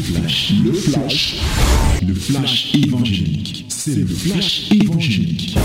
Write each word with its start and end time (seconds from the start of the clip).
flash, 0.00 0.52
le 0.64 0.72
flash, 0.72 1.36
le 2.06 2.14
flash 2.14 2.74
évangélique. 2.74 3.66
C'est 3.68 3.94
le 3.94 4.06
flash 4.06 4.70
évangélique. 4.72 5.58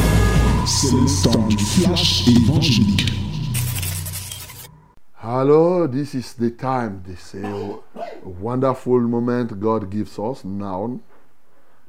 C'est 0.65 0.91
le 0.91 1.23
temps 1.23 1.47
du 1.47 1.57
flash 1.57 2.27
évangélique. 2.27 3.11
Hello, 5.21 5.87
this 5.87 6.13
is 6.13 6.33
the 6.33 6.51
time, 6.51 7.01
this 7.05 7.33
a 7.33 7.79
wonderful 8.23 8.99
moment 9.01 9.59
God 9.59 9.89
gives 9.89 10.19
us 10.19 10.43
now 10.43 10.99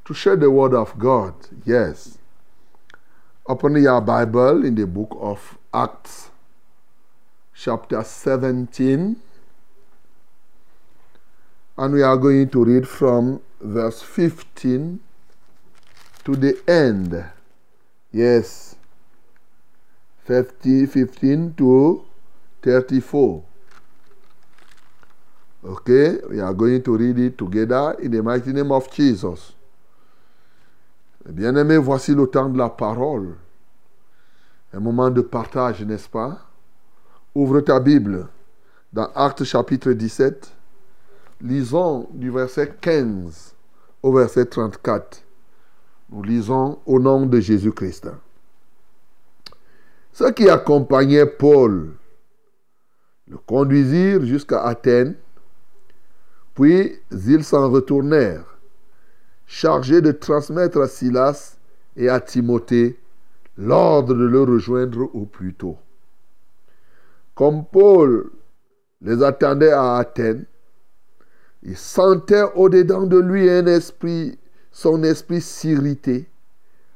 to 0.05 0.15
share 0.15 0.37
the 0.37 0.51
word 0.51 0.75
of 0.75 0.97
God. 0.99 1.35
Yes. 1.65 2.19
Open 3.47 3.77
your 3.77 4.01
Bible 4.01 4.65
in 4.65 4.75
the 4.75 4.87
book 4.87 5.17
of 5.21 5.59
Acts, 5.75 6.31
chapter 7.55 8.03
17. 8.03 9.17
And 11.79 11.93
we 11.93 12.03
are 12.03 12.17
going 12.17 12.49
to 12.51 12.65
read 12.65 12.89
from 12.89 13.41
verse 13.61 14.01
15 14.03 14.99
to 16.25 16.37
the 16.37 16.59
end. 16.67 17.25
Yes. 18.13 18.77
50, 20.25 20.87
15 20.87 21.55
to 21.55 22.05
34. 22.63 23.43
Okay, 25.65 26.19
we 26.31 26.41
are 26.41 26.55
going 26.55 26.83
to 26.83 26.97
read 26.97 27.19
it 27.19 27.37
together 27.37 27.97
in 28.01 28.11
the 28.11 28.23
mighty 28.23 28.53
name 28.53 28.73
of 28.73 28.91
Jesus. 28.91 29.53
Bien-aimés, 31.29 31.79
voici 31.79 32.15
le 32.15 32.27
temps 32.27 32.49
de 32.49 32.57
la 32.57 32.71
parole. 32.71 33.37
Un 34.73 34.81
moment 34.81 35.11
de 35.11 35.23
partage, 35.23 35.83
n'est-ce 35.83 36.09
pas? 36.09 36.39
Ouvre 37.35 37.61
ta 37.61 37.81
Bible 37.81 38.29
dans 38.93 39.11
Actes 39.15 39.45
chapitre 39.45 39.93
17. 39.93 40.56
Lisons 41.43 42.09
du 42.15 42.31
verset 42.31 42.77
15 42.81 43.55
au 44.03 44.11
verset 44.15 44.47
34. 44.47 45.23
Nous 46.09 46.23
lisons 46.23 46.79
au 46.87 46.99
nom 46.99 47.27
de 47.27 47.41
Jésus-Christ. 47.41 48.09
Ceux 50.13 50.31
qui 50.31 50.49
accompagnaient 50.49 51.27
Paul 51.27 51.93
le 53.29 53.37
conduisirent 53.37 54.25
jusqu'à 54.25 54.63
Athènes, 54.63 55.15
puis 56.55 56.95
ils 57.11 57.45
s'en 57.45 57.71
retournèrent, 57.71 58.57
chargés 59.45 60.01
de 60.01 60.13
transmettre 60.13 60.81
à 60.81 60.89
Silas 60.89 61.59
et 61.97 62.09
à 62.09 62.19
Timothée 62.19 62.99
l'ordre 63.59 64.15
de 64.15 64.25
le 64.25 64.43
rejoindre 64.43 65.15
au 65.15 65.27
plus 65.27 65.53
tôt. 65.53 65.77
Comme 67.35 67.67
Paul 67.67 68.31
les 69.03 69.23
attendait 69.23 69.73
à 69.73 69.97
Athènes, 69.97 70.47
il 71.67 71.77
sentait 71.77 72.45
au-dedans 72.55 73.07
de 73.07 73.19
lui 73.19 73.51
un 73.51 73.67
esprit, 73.67 74.39
son 74.71 75.03
esprit 75.03 75.41
s'irriter 75.41 76.29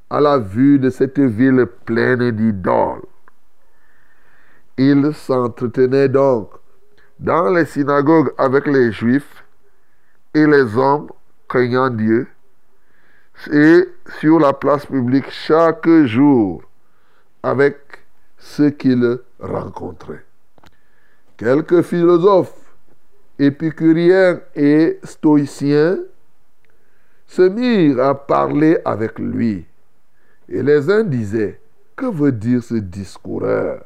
à 0.09 0.21
la 0.21 0.39
vue 0.39 0.79
de 0.79 0.91
cette 0.91 1.19
ville 1.19 1.67
pleine 1.85 2.31
d'idoles. 2.31 3.03
Il 4.79 5.13
s'entretenait 5.13 6.09
donc 6.09 6.53
dans 7.19 7.51
les 7.51 7.65
synagogues 7.65 8.33
avec 8.39 8.69
les 8.69 8.93
Juifs 8.93 9.45
et 10.35 10.47
les 10.47 10.77
hommes 10.77 11.09
craignant 11.49 11.91
Dieu, 11.91 12.29
et 13.53 13.89
sur 14.21 14.39
la 14.39 14.53
place 14.53 14.87
publique 14.87 15.29
chaque 15.31 15.89
jour 16.05 16.63
avec 17.43 17.77
ceux 18.39 18.71
qu'il 18.71 19.19
rencontrait. 19.41 20.25
Quelques 21.37 21.83
philosophes, 21.83 22.60
épicuriens 23.41 24.41
et 24.55 25.01
stoïciens 25.03 25.99
se 27.27 27.43
mirent 27.43 28.01
à 28.01 28.15
parler 28.15 28.79
avec 28.85 29.19
lui. 29.19 29.65
Et 30.49 30.63
les 30.63 30.91
uns 30.91 31.05
disaient, 31.05 31.59
que 31.97 32.07
veut 32.07 32.33
dire 32.33 32.63
ce 32.63 32.75
discoureur? 32.75 33.85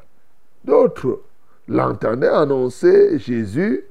D'autres 0.63 1.21
l'entendaient 1.67 2.27
annoncer 2.27 3.17
Jésus 3.17 3.83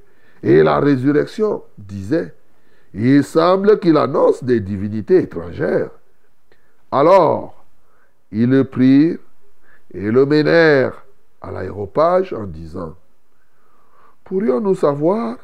et 0.42 0.62
la 0.62 0.80
résurrection, 0.80 1.62
disaient, 1.78 2.34
il 2.92 3.24
semble 3.24 3.78
qu'il 3.80 3.96
annonce 3.96 4.44
des 4.44 4.60
divinités 4.60 5.22
étrangères. 5.22 5.90
Alors, 6.92 7.64
ils 8.30 8.50
le 8.50 8.64
prirent 8.64 9.18
et 9.92 10.10
le 10.10 10.26
menèrent 10.26 11.04
à 11.40 11.50
l'aéropage 11.50 12.32
en 12.34 12.44
disant, 12.44 12.94
pourrions-nous 14.24 14.74
savoir 14.74 15.38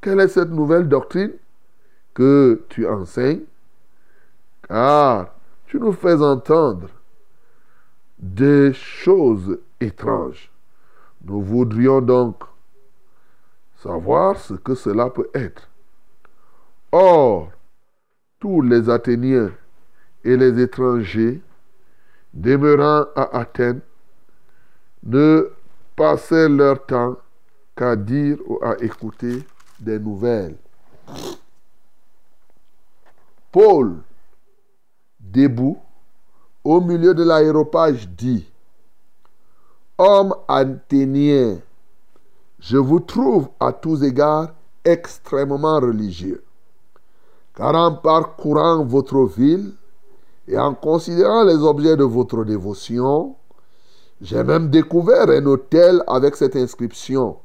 quelle 0.00 0.20
est 0.20 0.28
cette 0.28 0.50
nouvelle 0.50 0.88
doctrine 0.88 1.32
que 2.14 2.64
tu 2.68 2.86
enseignes? 2.86 3.44
Car 4.68 5.34
tu 5.66 5.78
nous 5.78 5.92
fais 5.92 6.20
entendre 6.20 6.88
des 8.18 8.72
choses 8.72 9.58
étranges. 9.80 10.50
Nous 11.24 11.42
voudrions 11.42 12.00
donc 12.00 12.42
savoir 13.76 14.38
ce 14.38 14.54
que 14.54 14.74
cela 14.74 15.10
peut 15.10 15.30
être. 15.34 15.68
Or, 16.92 17.50
tous 18.38 18.62
les 18.62 18.88
Athéniens 18.88 19.52
et 20.24 20.36
les 20.36 20.60
étrangers 20.60 21.40
demeurant 22.32 23.06
à 23.14 23.38
Athènes 23.38 23.80
ne 25.02 25.50
passaient 25.96 26.48
leur 26.48 26.84
temps 26.84 27.16
qu'à 27.76 27.96
dire 27.96 28.38
ou 28.46 28.58
à 28.62 28.76
écouter 28.82 29.44
des 29.80 29.98
nouvelles. 29.98 30.56
Paul, 33.52 33.96
debout, 35.18 35.78
au 36.62 36.80
milieu 36.80 37.14
de 37.14 37.24
l'aéropage, 37.24 38.08
dit 38.08 38.46
Homme 39.98 40.34
athénien, 40.48 41.58
je 42.58 42.76
vous 42.76 43.00
trouve 43.00 43.48
à 43.58 43.72
tous 43.72 44.02
égards 44.02 44.52
extrêmement 44.84 45.80
religieux. 45.80 46.44
Car 47.54 47.74
en 47.74 47.94
parcourant 47.94 48.84
votre 48.84 49.24
ville 49.24 49.72
et 50.46 50.58
en 50.58 50.74
considérant 50.74 51.44
les 51.44 51.56
objets 51.56 51.96
de 51.96 52.04
votre 52.04 52.44
dévotion, 52.44 53.36
j'ai 54.20 54.44
même 54.44 54.70
découvert 54.70 55.28
un 55.28 55.44
hôtel 55.46 56.02
avec 56.06 56.36
cette 56.36 56.56
inscription 56.56 57.38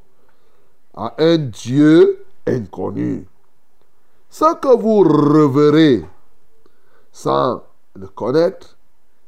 à 0.93 1.13
un 1.17 1.37
Dieu 1.37 2.24
inconnu. 2.47 3.25
Ce 4.29 4.55
que 4.55 4.75
vous 4.75 4.99
reverrez 4.99 6.05
sans 7.11 7.63
le 7.95 8.07
connaître, 8.07 8.77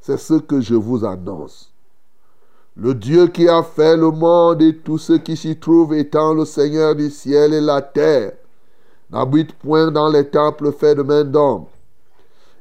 c'est 0.01 0.17
ce 0.17 0.35
que 0.35 0.61
je 0.61 0.75
vous 0.75 1.05
annonce. 1.05 1.72
Le 2.75 2.94
Dieu 2.94 3.27
qui 3.27 3.47
a 3.47 3.63
fait 3.63 3.97
le 3.97 4.11
monde 4.11 4.61
et 4.61 4.77
tout 4.77 4.97
ce 4.97 5.13
qui 5.13 5.35
s'y 5.35 5.57
trouve 5.57 5.94
étant 5.94 6.33
le 6.33 6.45
Seigneur 6.45 6.95
du 6.95 7.09
ciel 7.09 7.53
et 7.53 7.61
la 7.61 7.81
terre, 7.81 8.33
n'habite 9.09 9.53
point 9.53 9.89
dans 9.89 10.09
les 10.09 10.29
temples 10.29 10.72
faits 10.72 10.97
de 10.97 11.03
main 11.03 11.23
d'homme. 11.23 11.66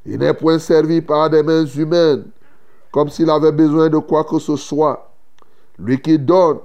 Il 0.05 0.19
n'est 0.19 0.33
point 0.33 0.57
servi 0.57 1.01
par 1.01 1.29
des 1.29 1.43
mains 1.43 1.65
humaines, 1.65 2.25
comme 2.91 3.09
s'il 3.09 3.29
avait 3.29 3.51
besoin 3.51 3.89
de 3.89 3.97
quoi 3.97 4.23
que 4.23 4.39
ce 4.39 4.55
soit. 4.55 5.11
Lui 5.77 6.01
qui 6.01 6.17
donne 6.17 6.59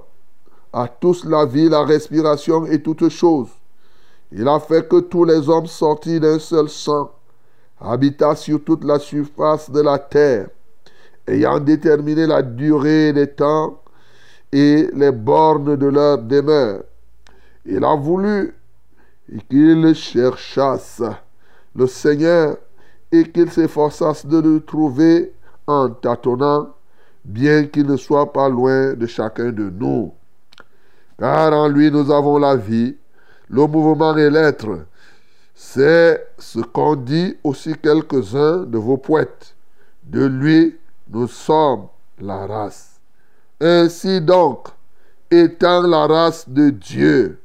à 0.71 0.87
tous 0.87 1.25
la 1.25 1.45
vie, 1.45 1.69
la 1.69 1.83
respiration 1.83 2.65
et 2.65 2.81
toutes 2.81 3.09
choses. 3.09 3.49
Il 4.35 4.47
a 4.47 4.59
fait 4.59 4.87
que 4.89 4.99
tous 4.99 5.25
les 5.25 5.47
hommes 5.47 5.67
sortis 5.67 6.19
d'un 6.19 6.39
seul 6.39 6.67
sang 6.67 7.11
habitassent 7.79 8.41
sur 8.41 8.63
toute 8.63 8.83
la 8.83 8.97
surface 8.97 9.69
de 9.69 9.81
la 9.81 9.99
terre, 9.99 10.47
ayant 11.27 11.59
déterminé 11.59 12.25
la 12.25 12.41
durée 12.41 13.13
des 13.13 13.27
temps 13.27 13.79
et 14.51 14.89
les 14.93 15.11
bornes 15.11 15.75
de 15.75 15.85
leur 15.85 16.17
demeure. 16.17 16.83
Il 17.65 17.83
a 17.85 17.95
voulu 17.95 18.55
qu'ils 19.49 19.93
cherchassent 19.93 21.03
le 21.75 21.85
Seigneur 21.85 22.57
et 23.11 23.23
qu'ils 23.29 23.51
s'efforçassent 23.51 24.25
de 24.25 24.39
le 24.39 24.61
trouver 24.61 25.33
en 25.67 25.89
tâtonnant, 25.89 26.69
bien 27.23 27.65
qu'il 27.65 27.85
ne 27.85 27.97
soit 27.97 28.33
pas 28.33 28.49
loin 28.49 28.93
de 28.93 29.05
chacun 29.05 29.51
de 29.51 29.69
nous. 29.69 30.11
Car 31.19 31.53
en 31.53 31.67
lui 31.67 31.91
nous 31.91 32.11
avons 32.11 32.39
la 32.39 32.55
vie, 32.55 32.95
le 33.53 33.67
mouvement 33.67 34.17
et 34.17 34.31
l'être. 34.31 34.87
C'est 35.53 36.27
ce 36.39 36.59
qu'ont 36.59 36.95
dit 36.95 37.37
aussi 37.43 37.75
quelques-uns 37.75 38.63
de 38.63 38.77
vos 38.79 38.97
poètes. 38.97 39.55
De 40.03 40.25
lui 40.25 40.75
nous 41.11 41.27
sommes 41.27 41.87
la 42.19 42.47
race. 42.47 42.99
Ainsi 43.61 44.19
donc, 44.21 44.69
étant 45.29 45.83
la 45.83 46.07
race 46.07 46.49
de 46.49 46.71
Dieu, 46.71 47.39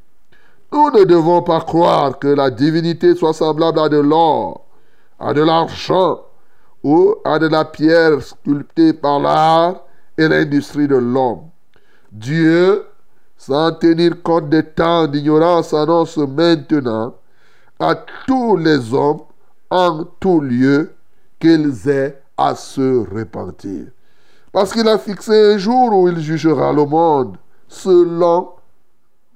nous 0.73 0.91
ne 0.91 1.05
devons 1.05 1.43
pas 1.43 1.61
croire 1.61 2.19
que 2.19 2.29
la 2.29 2.51
divinité 2.51 3.15
soit 3.15 3.35
semblable 3.35 3.79
à 3.79 3.89
de 3.91 3.99
l'or, 3.99 4.65
à 5.21 5.35
de 5.35 5.43
l'argent 5.43 6.23
ou 6.83 7.17
à 7.25 7.39
de 7.39 7.49
la 7.49 7.67
pierre 7.67 8.23
sculptée 8.23 8.95
par 8.95 9.21
l'art 9.21 9.85
et 10.17 10.27
l'industrie 10.27 10.89
de 10.89 10.97
l'homme. 10.97 11.43
Dieu, 12.11 12.87
sans 13.49 13.73
tenir 13.73 14.23
compte 14.23 14.51
des 14.51 14.63
temps 14.63 15.07
d'ignorance, 15.07 15.73
annonce 15.73 16.19
maintenant 16.19 17.15
à 17.81 17.95
tous 18.27 18.59
les 18.59 18.93
hommes 18.93 19.23
en 19.71 20.05
tout 20.21 20.43
lieu 20.43 20.93
qu'ils 21.41 21.89
aient 21.89 22.21
à 22.37 22.55
se 22.55 23.09
repentir. 23.11 23.87
Parce 24.53 24.71
qu'il 24.71 24.87
a 24.87 24.99
fixé 24.99 25.55
un 25.55 25.57
jour 25.57 25.95
où 25.95 26.09
il 26.09 26.21
jugera 26.21 26.75
le 26.75 26.85
monde 26.85 27.39
selon 27.69 28.51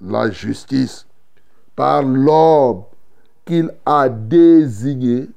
la 0.03 0.31
justice 0.31 1.06
par 1.75 2.03
l'homme 2.03 2.82
qu'il 3.47 3.73
a 3.87 4.11
désigné, 4.11 5.31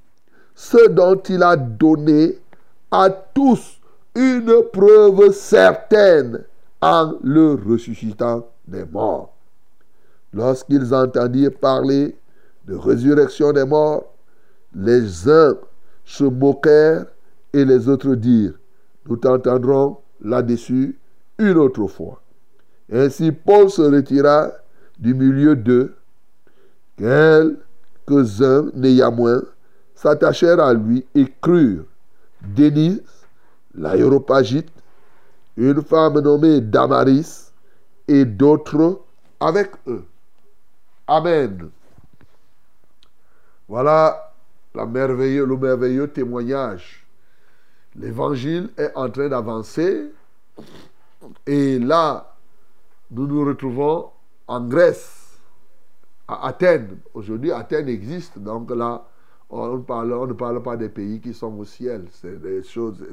ce 0.53 0.89
dont 0.89 1.21
il 1.29 1.41
a 1.43 1.55
donné 1.55 2.39
à 2.91 3.09
tous 3.09 3.79
une 4.15 4.53
preuve 4.73 5.31
certaine 5.31 6.43
en 6.81 7.13
le 7.23 7.53
ressuscitant 7.53 8.43
des 8.67 8.85
morts. 8.85 9.35
Lorsqu'ils 10.33 10.93
entendirent 10.93 11.57
parler 11.59 12.17
de 12.65 12.75
résurrection 12.75 13.51
des 13.53 13.65
morts, 13.65 14.13
les 14.73 15.29
uns 15.29 15.55
se 16.03 16.23
moquèrent 16.23 17.05
et 17.53 17.63
les 17.63 17.87
autres 17.87 18.15
dirent, 18.15 18.59
nous 19.07 19.15
t'entendrons 19.17 19.97
là-dessus 20.21 20.97
une 21.37 21.57
autre 21.57 21.87
fois. 21.87 22.21
Ainsi 22.91 23.31
Paul 23.31 23.69
se 23.69 23.81
retira 23.81 24.51
du 24.99 25.13
milieu 25.13 25.55
d'eux. 25.55 25.95
Quelques-uns, 26.97 28.71
néanmoins, 28.73 29.41
s'attachèrent 29.95 30.59
à 30.59 30.73
lui 30.73 31.05
et 31.15 31.25
crurent. 31.41 31.85
Denise, 32.55 33.01
l'aéropagite, 33.73 34.69
une 35.57 35.81
femme 35.81 36.19
nommée 36.19 36.61
Damaris 36.61 37.44
et 38.07 38.25
d'autres 38.25 39.01
avec 39.39 39.71
eux. 39.87 40.05
Amen. 41.07 41.69
Voilà 43.67 44.33
le 44.73 44.85
merveilleux 44.85 46.07
témoignage. 46.07 47.05
L'évangile 47.95 48.69
est 48.77 48.91
en 48.95 49.09
train 49.09 49.29
d'avancer. 49.29 50.11
Et 51.47 51.79
là, 51.79 52.35
nous 53.11 53.25
nous 53.27 53.45
retrouvons 53.45 54.09
en 54.47 54.61
Grèce, 54.67 55.39
à 56.27 56.47
Athènes. 56.47 56.99
Aujourd'hui, 57.13 57.51
Athènes 57.51 57.87
existe. 57.87 58.37
Donc 58.37 58.69
là, 58.71 59.05
on, 59.49 59.77
ne 59.77 60.33
parle 60.33 60.61
pas 60.61 60.77
des 60.77 60.89
pays 60.89 61.21
qui 61.21 61.33
sont 61.33 61.57
au 61.57 61.65
ciel. 61.65 62.07
C'est 62.11 62.63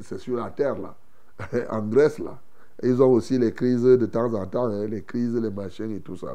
c'est 0.01 0.17
sur 0.17 0.35
la 0.35 0.49
terre, 0.49 0.75
là. 0.77 0.95
en 1.69 1.81
Grèce, 1.81 2.19
là. 2.19 2.39
Ils 2.81 3.01
ont 3.01 3.11
aussi 3.11 3.37
les 3.37 3.53
crises 3.53 3.83
de 3.83 4.05
temps 4.05 4.33
en 4.33 4.45
temps, 4.47 4.65
hein, 4.65 4.87
les 4.87 5.03
crises, 5.03 5.35
les 5.35 5.51
machines 5.51 5.95
et 5.95 5.99
tout 5.99 6.17
ça. 6.17 6.33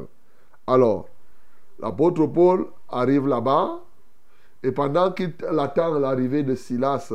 Alors, 0.67 1.09
l'apôtre 1.79 2.25
Paul 2.27 2.67
arrive 2.87 3.27
là-bas, 3.27 3.81
et 4.63 4.71
pendant 4.71 5.11
qu'il 5.11 5.33
attend 5.57 5.97
l'arrivée 5.99 6.43
de 6.43 6.55
Silas 6.55 7.13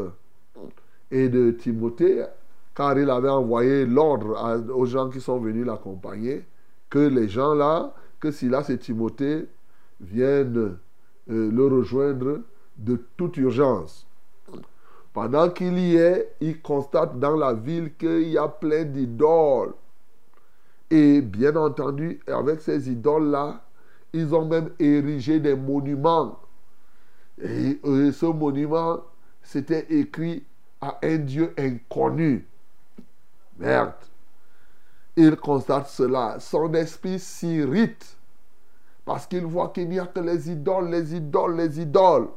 et 1.11 1.29
de 1.29 1.51
Timothée, 1.53 2.25
car 2.75 2.99
il 2.99 3.09
avait 3.11 3.29
envoyé 3.29 3.87
l'ordre 3.87 4.37
aux 4.75 4.87
gens 4.87 5.09
qui 5.11 5.21
sont 5.21 5.39
venus 5.39 5.65
l'accompagner, 5.65 6.45
que 6.91 6.99
les 6.99 7.29
gens 7.29 7.55
là, 7.55 7.95
que 8.21 8.31
Silas 8.31 8.67
et 8.69 8.79
Timothée 8.79 9.47
viennent 10.01 10.77
euh, 11.31 11.51
le 11.51 11.67
rejoindre 11.67 12.41
de 12.77 13.01
toute 13.17 13.37
urgence. 13.37 14.07
Pendant 15.15 15.49
qu'il 15.49 15.79
y 15.79 15.95
est, 15.95 16.35
il 16.41 16.61
constate 16.61 17.21
dans 17.21 17.37
la 17.37 17.55
ville 17.55 17.95
qu'il 17.97 18.29
y 18.29 18.37
a 18.37 18.49
plein 18.49 18.83
d'idoles. 18.83 19.73
Et 20.91 21.23
bien 21.23 21.55
entendu, 21.55 22.21
avec 22.27 22.61
ces 22.61 22.91
idoles-là, 22.91 23.63
ils 24.13 24.35
ont 24.35 24.45
même 24.45 24.71
érigé 24.81 25.39
des 25.39 25.55
monuments. 25.55 26.41
Et, 27.41 27.79
ce 27.85 28.27
monument, 28.27 29.05
c'était 29.41 29.87
écrit 29.89 30.45
à 30.81 30.99
un 31.01 31.19
Dieu 31.19 31.55
inconnu. 31.57 32.49
Merde. 33.57 33.95
Il 35.17 35.37
constate 35.37 35.87
cela. 35.87 36.41
Son 36.41 36.75
esprit 36.75 37.21
s'irrite 37.21 38.17
parce 39.05 39.29
qu'il 39.29 39.47
voit 39.47 39.69
qu'il 39.69 39.89
n'y 39.89 40.01
a 40.01 40.07
que 40.07 40.19
les 40.19 40.51
idoles, 40.51 40.89
les 40.91 41.15
idoles, 41.15 41.57
les 41.57 41.81
idoles. 41.81 42.29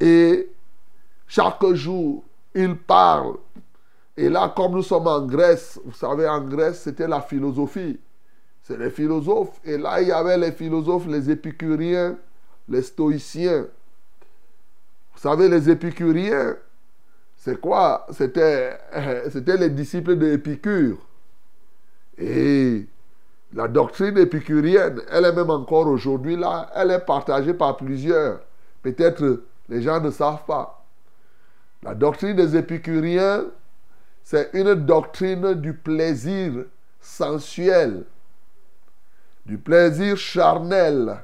Et 0.00 0.50
chaque 1.28 1.64
jour, 1.74 2.24
il 2.54 2.76
parle. 2.76 3.36
Et 4.16 4.28
là, 4.28 4.52
comme 4.56 4.72
nous 4.72 4.82
sommes 4.82 5.06
en 5.06 5.24
Grèce, 5.26 5.78
vous 5.84 5.92
savez, 5.92 6.26
en 6.26 6.40
Grèce, 6.40 6.80
c'était 6.80 7.06
la 7.06 7.20
philosophie. 7.20 8.00
C'est 8.62 8.78
les 8.78 8.90
philosophes. 8.90 9.60
Et 9.64 9.78
là, 9.78 10.00
il 10.00 10.08
y 10.08 10.12
avait 10.12 10.36
les 10.36 10.52
philosophes, 10.52 11.06
les 11.06 11.30
épicuriens, 11.30 12.16
les 12.68 12.82
stoïciens. 12.82 13.66
Vous 15.14 15.20
savez, 15.20 15.48
les 15.48 15.70
épicuriens, 15.70 16.56
c'est 17.36 17.60
quoi? 17.60 18.06
C'était 18.10 18.78
les 19.58 19.70
disciples 19.70 20.16
d'Épicure. 20.16 20.98
Et 22.16 22.86
la 23.54 23.68
doctrine 23.68 24.18
épicurienne, 24.18 25.00
elle 25.10 25.24
est 25.24 25.32
même 25.32 25.50
encore 25.50 25.86
aujourd'hui 25.86 26.36
là, 26.36 26.70
elle 26.74 26.90
est 26.90 26.98
partagée 26.98 27.54
par 27.54 27.76
plusieurs. 27.76 28.40
Peut-être 28.82 29.42
les 29.68 29.82
gens 29.82 30.00
ne 30.00 30.10
savent 30.10 30.44
pas. 30.44 30.77
La 31.82 31.94
doctrine 31.94 32.34
des 32.34 32.56
épicuriens, 32.56 33.44
c'est 34.24 34.50
une 34.52 34.74
doctrine 34.74 35.54
du 35.54 35.74
plaisir 35.74 36.64
sensuel, 37.00 38.04
du 39.46 39.58
plaisir 39.58 40.16
charnel. 40.16 41.18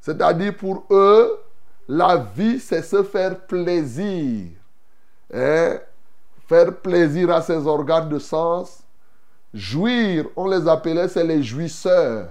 C'est-à-dire 0.00 0.56
pour 0.56 0.86
eux, 0.90 1.38
la 1.88 2.16
vie, 2.36 2.60
c'est 2.60 2.82
se 2.82 3.02
faire 3.02 3.38
plaisir. 3.40 4.50
Hein? 5.34 5.78
Faire 6.48 6.76
plaisir 6.76 7.30
à 7.30 7.42
ses 7.42 7.66
organes 7.66 8.08
de 8.08 8.18
sens. 8.18 8.82
Jouir, 9.52 10.26
on 10.36 10.48
les 10.48 10.68
appelait, 10.68 11.08
c'est 11.08 11.24
les 11.24 11.42
jouisseurs. 11.42 12.28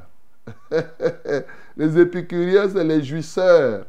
les 1.77 1.99
épicuriens, 1.99 2.69
c'est 2.69 2.83
les 2.83 3.03
jouisseurs. 3.03 3.85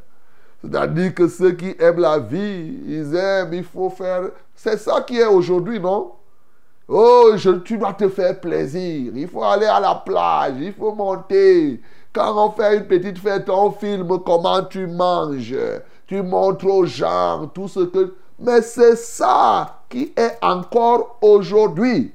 C'est-à-dire 0.63 1.15
que 1.15 1.27
ceux 1.29 1.53
qui 1.53 1.75
aiment 1.79 2.01
la 2.01 2.19
vie, 2.19 2.79
ils 2.87 3.15
aiment, 3.15 3.55
il 3.55 3.65
faut 3.65 3.91
faire... 3.91 4.31
C'est 4.55 4.77
ça 4.77 5.01
qui 5.01 5.19
est 5.19 5.27
aujourd'hui, 5.27 5.81
non? 5.81 6.13
Oh, 6.87 7.31
tu 7.65 7.79
dois 7.79 7.95
te 7.95 8.09
faire 8.09 8.39
plaisir. 8.41 9.13
Il 9.15 9.29
faut 9.29 9.45
aller 9.45 9.67
à 9.67 9.81
la 9.81 9.95
plage, 9.95 10.55
il 10.61 10.73
faut 10.73 10.93
monter. 10.93 11.81
Quand 12.13 12.47
on 12.47 12.51
fait 12.51 12.77
une 12.77 12.87
petite 12.87 13.19
fête, 13.19 13.49
on 13.49 13.71
filme 13.71 14.19
comment 14.27 14.63
tu 14.65 14.87
manges. 14.87 15.57
Tu 16.07 16.21
montres 16.23 16.67
aux 16.67 16.85
gens 16.85 17.49
tout 17.55 17.69
ce 17.69 17.81
que... 17.81 18.15
Mais 18.39 18.61
c'est 18.61 18.97
ça 18.97 19.83
qui 19.89 20.13
est 20.17 20.37
encore 20.43 21.19
aujourd'hui. 21.23 22.13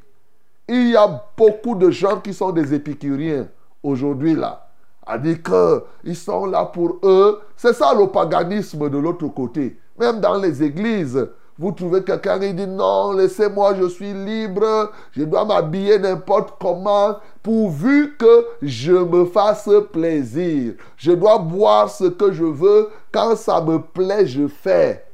Il 0.68 0.90
y 0.90 0.96
a 0.96 1.24
beaucoup 1.38 1.76
de 1.76 1.90
gens 1.90 2.20
qui 2.20 2.34
sont 2.34 2.52
des 2.52 2.74
épicuriens 2.74 3.48
aujourd'hui 3.82 4.36
là 4.36 4.65
a 5.06 5.18
dit 5.18 5.38
qu'ils 5.42 6.16
sont 6.16 6.46
là 6.46 6.66
pour 6.66 7.00
eux. 7.04 7.40
C'est 7.56 7.74
ça 7.74 7.94
le 7.94 8.08
paganisme 8.08 8.90
de 8.90 8.98
l'autre 8.98 9.28
côté. 9.28 9.78
Même 9.98 10.20
dans 10.20 10.38
les 10.38 10.64
églises, 10.64 11.28
vous 11.58 11.72
trouvez 11.72 12.04
quelqu'un 12.04 12.38
qui 12.40 12.54
dit 12.54 12.68
non, 12.68 13.14
laissez-moi, 13.14 13.76
je 13.76 13.88
suis 13.88 14.14
libre, 14.14 14.92
je 15.12 15.24
dois 15.24 15.46
m'habiller 15.46 15.98
n'importe 16.00 16.56
comment, 16.60 17.18
pourvu 17.42 18.16
que 18.18 18.46
je 18.62 18.92
me 18.92 19.26
fasse 19.26 19.70
plaisir. 19.94 20.74
Je 20.98 21.14
dois 21.14 21.38
boire 21.38 21.90
ce 21.90 22.06
que 22.06 22.34
je 22.34 22.44
veux, 22.44 22.90
quand 23.12 23.38
ça 23.38 23.62
me 23.62 23.80
plaît, 23.80 24.26
je 24.26 24.48
fais. 24.48 25.06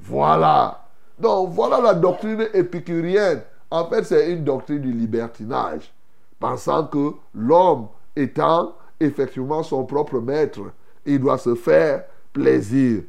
Voilà. 0.00 0.80
Donc 1.18 1.50
voilà 1.50 1.80
la 1.80 1.94
doctrine 1.94 2.48
épicurienne. 2.54 3.42
En 3.70 3.86
fait, 3.86 4.04
c'est 4.04 4.32
une 4.32 4.44
doctrine 4.44 4.80
du 4.80 4.92
libertinage, 4.92 5.92
pensant 6.40 6.84
que 6.84 7.12
l'homme 7.34 7.88
étant 8.16 8.72
effectivement 9.04 9.62
son 9.62 9.84
propre 9.84 10.20
maître. 10.20 10.60
Il 11.04 11.20
doit 11.20 11.38
se 11.38 11.54
faire 11.54 12.04
plaisir. 12.32 13.02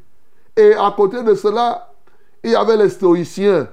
Et 0.55 0.73
à 0.73 0.93
côté 0.95 1.23
de 1.23 1.33
cela, 1.35 1.91
il 2.43 2.51
y 2.51 2.55
avait 2.55 2.77
les 2.77 2.89
stoïciens. 2.89 3.67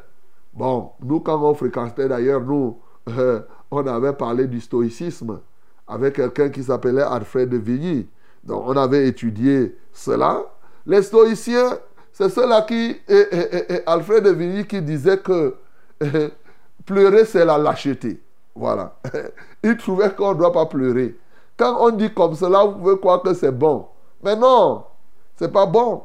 Bon, 0.53 0.91
nous, 1.03 1.21
quand 1.21 1.43
on 1.43 1.55
fréquentait 1.55 2.09
d'ailleurs, 2.09 2.41
nous, 2.41 2.79
euh, 3.09 3.41
on 3.71 3.87
avait 3.87 4.13
parlé 4.13 4.47
du 4.47 4.61
stoïcisme 4.61 5.41
avec 5.87 6.15
quelqu'un 6.15 6.49
qui 6.49 6.63
s'appelait 6.63 7.03
Alfred 7.03 7.49
de 7.49 7.57
Vigny. 7.57 8.09
Donc, 8.45 8.65
on 8.67 8.77
avait 8.77 9.07
étudié 9.09 9.77
cela. 9.93 10.43
Les 10.87 11.03
stoïciens, 11.03 11.79
c'est 12.13 12.31
ceux-là 12.31 12.63
qui. 12.63 12.97
Alfred 13.87 14.25
de 14.25 14.31
Vigny 14.31 14.67
qui 14.67 14.81
disait 14.83 15.19
que 15.19 15.55
pleurer, 16.87 17.25
c'est 17.25 17.45
la 17.45 17.59
lâcheté. 17.59 18.21
Voilà. 18.55 18.97
Il 19.63 19.77
trouvait 19.77 20.11
qu'on 20.11 20.35
ne 20.35 20.39
doit 20.39 20.53
pas 20.53 20.67
pleurer. 20.67 21.17
Quand 21.61 21.77
on 21.79 21.91
dit 21.91 22.09
comme 22.15 22.35
cela, 22.35 22.65
vous 22.65 22.79
pouvez 22.79 22.99
croire 22.99 23.21
que 23.21 23.35
c'est 23.35 23.53
bon. 23.53 23.85
Mais 24.23 24.35
non, 24.35 24.83
c'est 25.37 25.53
pas 25.53 25.67
bon. 25.67 26.05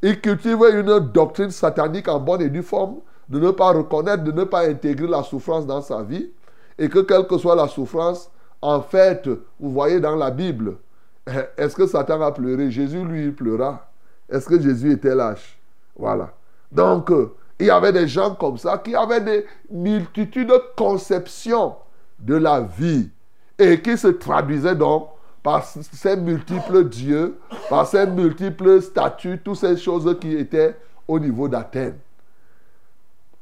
Il 0.00 0.18
cultive 0.18 0.64
une 0.72 0.98
doctrine 0.98 1.50
satanique 1.50 2.08
en 2.08 2.18
bonne 2.18 2.40
et 2.40 2.48
due 2.48 2.62
forme 2.62 3.00
de 3.28 3.38
ne 3.38 3.50
pas 3.50 3.72
reconnaître, 3.72 4.24
de 4.24 4.32
ne 4.32 4.44
pas 4.44 4.66
intégrer 4.66 5.06
la 5.06 5.22
souffrance 5.22 5.66
dans 5.66 5.82
sa 5.82 6.02
vie. 6.02 6.30
Et 6.78 6.88
que 6.88 7.00
quelle 7.00 7.26
que 7.26 7.36
soit 7.36 7.54
la 7.54 7.68
souffrance, 7.68 8.30
en 8.62 8.80
fait, 8.80 9.28
vous 9.60 9.72
voyez 9.72 10.00
dans 10.00 10.16
la 10.16 10.30
Bible, 10.30 10.78
est-ce 11.58 11.76
que 11.76 11.86
Satan 11.86 12.22
a 12.22 12.32
pleuré? 12.32 12.70
Jésus, 12.70 13.04
lui, 13.04 13.24
il 13.24 13.34
pleura. 13.34 13.86
Est-ce 14.30 14.48
que 14.48 14.58
Jésus 14.58 14.90
était 14.92 15.14
lâche? 15.14 15.58
Voilà. 15.98 16.32
Donc, 16.72 17.12
il 17.60 17.66
y 17.66 17.70
avait 17.70 17.92
des 17.92 18.08
gens 18.08 18.34
comme 18.34 18.56
ça 18.56 18.78
qui 18.78 18.94
avaient 18.96 19.20
des 19.20 19.44
multitudes 19.70 20.48
de 20.48 20.62
conceptions 20.74 21.74
de 22.18 22.36
la 22.36 22.62
vie 22.62 23.10
et 23.58 23.80
qui 23.80 23.96
se 23.96 24.08
traduisaient 24.08 24.74
donc 24.74 25.08
par 25.42 25.64
ces 25.64 26.16
multiples 26.16 26.84
dieux, 26.84 27.38
par 27.68 27.86
ces 27.86 28.06
multiples 28.06 28.80
statuts, 28.80 29.40
toutes 29.44 29.56
ces 29.58 29.76
choses 29.76 30.16
qui 30.20 30.34
étaient 30.34 30.76
au 31.06 31.18
niveau 31.18 31.48
d'Athènes. 31.48 31.98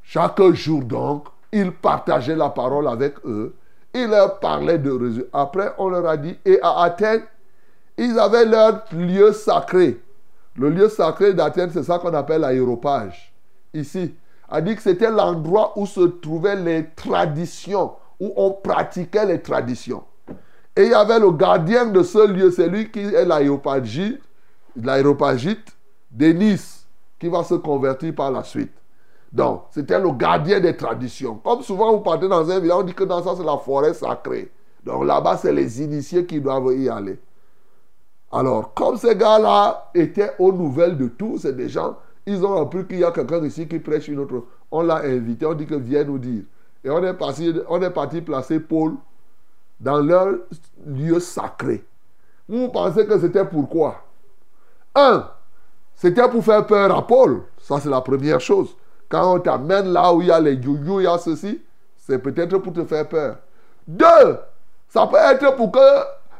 Chaque 0.03 0.41
jour 0.51 0.83
donc, 0.83 1.27
il 1.51 1.71
partageait 1.71 2.35
la 2.35 2.49
parole 2.49 2.87
avec 2.87 3.15
eux. 3.25 3.55
Il 3.93 4.07
leur 4.07 4.39
parlait 4.39 4.79
de 4.79 4.99
Jésus. 4.99 5.25
Après, 5.31 5.71
on 5.77 5.87
leur 5.87 6.05
a 6.07 6.17
dit, 6.17 6.35
et 6.45 6.59
à 6.61 6.81
Athènes, 6.81 7.23
ils 7.97 8.19
avaient 8.19 8.45
leur 8.45 8.83
lieu 8.91 9.31
sacré. 9.31 10.01
Le 10.57 10.69
lieu 10.69 10.89
sacré 10.89 11.33
d'Athènes, 11.33 11.69
c'est 11.71 11.83
ça 11.83 11.99
qu'on 11.99 12.13
appelle 12.13 12.41
l'aéropage. 12.41 13.33
Ici, 13.73 14.13
a 14.49 14.61
dit 14.61 14.75
que 14.75 14.81
c'était 14.81 15.09
l'endroit 15.09 15.73
où 15.77 15.85
se 15.85 16.01
trouvaient 16.01 16.55
les 16.55 16.89
traditions, 16.95 17.93
où 18.23 18.31
on 18.37 18.51
pratiquait 18.51 19.25
les 19.25 19.41
traditions. 19.41 20.03
Et 20.77 20.83
il 20.85 20.91
y 20.91 20.93
avait 20.93 21.19
le 21.19 21.31
gardien 21.31 21.87
de 21.87 22.01
ce 22.01 22.25
lieu, 22.25 22.51
c'est 22.51 22.69
lui 22.69 22.89
qui 22.89 23.01
est 23.01 23.25
l'aéropagite, 23.25 24.21
l'aéropagite 24.81 25.75
qui 27.19 27.27
va 27.27 27.43
se 27.43 27.55
convertir 27.55 28.15
par 28.15 28.31
la 28.31 28.43
suite. 28.43 28.71
Donc, 29.31 29.65
c'était 29.71 29.99
le 29.99 30.11
gardien 30.11 30.61
des 30.61 30.77
traditions. 30.77 31.35
Comme 31.35 31.63
souvent, 31.63 31.91
vous 31.91 31.99
partez 31.99 32.29
dans 32.29 32.49
un 32.49 32.59
village, 32.59 32.77
on 32.79 32.83
dit 32.83 32.93
que 32.93 33.03
dans 33.03 33.21
ça, 33.21 33.33
c'est 33.35 33.43
la 33.43 33.57
forêt 33.57 33.93
sacrée. 33.93 34.49
Donc 34.85 35.05
là-bas, 35.05 35.37
c'est 35.37 35.51
les 35.51 35.81
initiés 35.81 36.25
qui 36.25 36.39
doivent 36.39 36.73
y 36.77 36.87
aller. 36.87 37.19
Alors, 38.31 38.73
comme 38.73 38.95
ces 38.95 39.15
gars-là 39.15 39.91
étaient 39.93 40.31
aux 40.39 40.53
nouvelles 40.53 40.97
de 40.97 41.07
tout, 41.07 41.37
c'est 41.39 41.55
des 41.55 41.67
gens, 41.67 41.97
ils 42.25 42.43
ont 42.45 42.61
appris 42.61 42.85
qu'il 42.87 42.99
y 42.99 43.03
a 43.03 43.11
quelqu'un 43.11 43.43
ici 43.43 43.67
qui 43.67 43.79
prêche 43.79 44.07
une 44.07 44.19
autre. 44.19 44.45
On 44.71 44.81
l'a 44.81 45.01
invité, 45.03 45.45
on 45.45 45.53
dit 45.53 45.65
que 45.65 45.75
viens 45.75 46.05
nous 46.05 46.19
dire. 46.19 46.43
Et 46.83 46.89
on 46.89 47.03
est 47.03 47.13
parti, 47.13 47.53
on 47.69 47.81
est 47.81 47.89
parti 47.89 48.21
placer 48.21 48.59
Paul 48.59 48.93
dans 49.79 49.99
leur 49.99 50.27
lieu 50.85 51.19
sacré. 51.19 51.85
Vous 52.47 52.69
pensez 52.69 53.05
que 53.05 53.19
c'était 53.19 53.45
pourquoi? 53.45 54.03
Un, 54.95 55.27
c'était 55.95 56.27
pour 56.27 56.43
faire 56.43 56.65
peur 56.65 56.95
à 56.95 57.05
Paul. 57.05 57.43
Ça, 57.59 57.79
c'est 57.79 57.89
la 57.89 58.01
première 58.01 58.41
chose. 58.41 58.75
Quand 59.07 59.35
on 59.35 59.39
t'amène 59.39 59.91
là 59.93 60.13
où 60.13 60.21
il 60.21 60.27
y 60.27 60.31
a 60.31 60.39
les 60.39 60.55
youyou, 60.55 60.99
il 60.99 61.03
y 61.03 61.07
a 61.07 61.17
ceci, 61.17 61.61
c'est 61.97 62.19
peut-être 62.19 62.57
pour 62.57 62.73
te 62.73 62.83
faire 62.83 63.07
peur. 63.07 63.37
Deux, 63.87 64.37
ça 64.89 65.07
peut 65.07 65.17
être 65.17 65.55
pour 65.55 65.71
que 65.71 65.79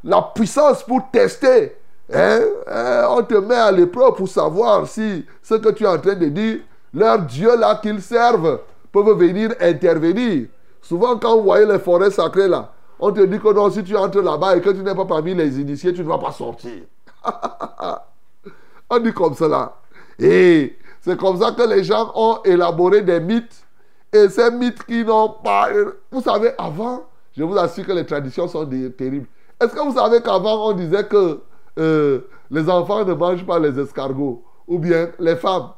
la 0.04 0.22
puissance 0.36 0.84
pour 0.84 1.10
tester. 1.12 1.78
Hein, 2.14 2.42
hein, 2.68 3.08
on 3.10 3.24
te 3.24 3.36
met 3.36 3.56
à 3.56 3.72
l'épreuve 3.72 4.16
pour 4.16 4.28
savoir 4.28 4.88
si 4.88 5.26
ce 5.42 5.56
que 5.56 5.70
tu 5.70 5.86
es 5.86 5.88
en 5.88 5.98
train 5.98 6.16
de 6.16 6.26
dire, 6.26 6.60
leur 6.94 7.20
Dieu 7.20 7.58
là 7.58 7.76
qu'ils 7.76 8.02
servent, 8.02 8.60
peuvent 8.94 9.18
venir 9.18 9.54
intervenir. 9.60 10.46
Souvent, 10.82 11.18
quand 11.18 11.36
vous 11.36 11.44
voyez 11.44 11.66
les 11.66 11.80
forêts 11.80 12.12
sacrées 12.12 12.48
là, 12.48 12.72
on 13.00 13.12
te 13.12 13.22
dit 13.22 13.40
que 13.40 13.54
non, 13.54 13.70
si 13.70 13.84
tu 13.84 13.98
entres 13.98 14.22
là-bas 14.22 14.56
et 14.56 14.62
que 14.62 14.70
tu 14.70 14.82
n'es 14.82 14.96
pas 14.96 15.06
parmi 15.06 15.34
les 15.34 15.60
initiés, 15.60 15.92
tu 15.92 16.04
ne 16.04 16.08
vas 16.08 16.20
pas 16.20 16.32
sortir. 16.32 16.84
on 18.90 19.00
dit 19.00 19.12
comme 19.12 19.34
cela. 19.34 19.74
Et 20.20 20.78
c'est 21.02 21.18
comme 21.18 21.38
ça 21.42 21.52
que 21.52 21.64
les 21.64 21.84
gens 21.84 22.12
ont 22.16 22.40
élaboré 22.46 23.02
des 23.02 23.20
mythes. 23.20 23.66
Et 24.14 24.30
ces 24.30 24.52
mythes 24.52 24.84
qui 24.86 25.04
n'ont 25.04 25.30
pas... 25.44 25.70
Vous 26.12 26.22
savez, 26.22 26.52
avant, 26.58 27.04
je 27.36 27.44
vous 27.44 27.58
assure 27.58 27.86
que 27.86 27.92
les 27.94 28.06
traditions 28.06 28.48
sont 28.48 28.66
terribles. 28.66 29.26
Est-ce 29.60 29.74
que 29.74 29.80
vous 29.80 29.96
savez 29.98 30.22
qu'avant, 30.22 30.70
on 30.70 30.74
disait 30.74 31.06
que 31.06 31.42
euh, 31.80 32.20
les 32.52 32.70
enfants 32.70 33.04
ne 33.04 33.14
mangent 33.14 33.46
pas 33.46 33.58
les 33.58 33.80
escargots 33.80 34.44
Ou 34.68 34.78
bien 34.78 35.10
les 35.18 35.36
femmes? 35.36 35.70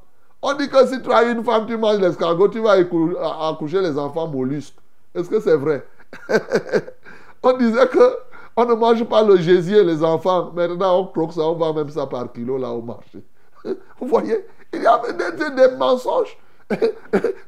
On 0.48 0.54
dit 0.54 0.70
que 0.70 0.86
si 0.86 1.02
tu 1.02 1.12
as 1.12 1.24
une 1.24 1.44
femme, 1.44 1.66
tu 1.66 1.76
manges 1.76 1.98
l'escargot, 1.98 2.50
tu 2.50 2.60
vas 2.60 2.74
accoucher 2.74 3.82
les 3.82 3.98
enfants 3.98 4.28
mollusques. 4.28 4.76
Est-ce 5.16 5.28
que 5.28 5.40
c'est 5.40 5.56
vrai? 5.56 5.84
On 7.42 7.58
disait 7.58 7.88
que 7.88 8.16
on 8.56 8.66
ne 8.66 8.76
mange 8.76 9.04
pas 9.06 9.24
le 9.24 9.38
gésier, 9.38 9.84
les 9.84 10.04
enfants. 10.04 10.52
Maintenant, 10.54 11.00
on 11.00 11.08
croque 11.08 11.34
ça, 11.34 11.42
on 11.42 11.56
vend 11.56 11.74
même 11.74 11.90
ça 11.90 12.06
par 12.06 12.32
kilo 12.32 12.58
là 12.58 12.70
au 12.70 12.82
marché. 12.82 13.22
Vous 14.00 14.08
voyez? 14.08 14.46
Il 14.72 14.82
y 14.82 14.88
avait 14.88 15.14
des, 15.14 15.76
mensonges. 15.76 16.38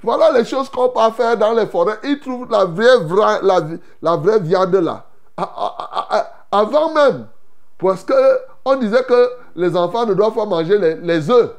voilà 0.04 0.32
les 0.32 0.44
choses 0.44 0.68
qu'on 0.68 0.90
peut 0.90 1.12
faire 1.16 1.38
dans 1.38 1.54
les 1.54 1.66
forêts. 1.68 2.00
Ils 2.04 2.20
trouvent 2.20 2.50
la 2.52 2.66
vraie, 2.66 3.40
la, 3.42 3.62
la 4.02 4.16
vraie 4.18 4.40
viande 4.40 4.76
là. 4.76 5.06
Avant 6.52 6.94
même. 6.94 7.28
Parce 7.78 8.04
qu'on 8.04 8.76
disait 8.76 9.04
que 9.04 9.30
les 9.56 9.78
enfants 9.78 10.06
ne 10.06 10.14
doivent 10.14 10.36
pas 10.36 10.46
manger 10.46 10.78
les, 10.78 10.96
les 10.96 11.30
œufs. 11.30 11.52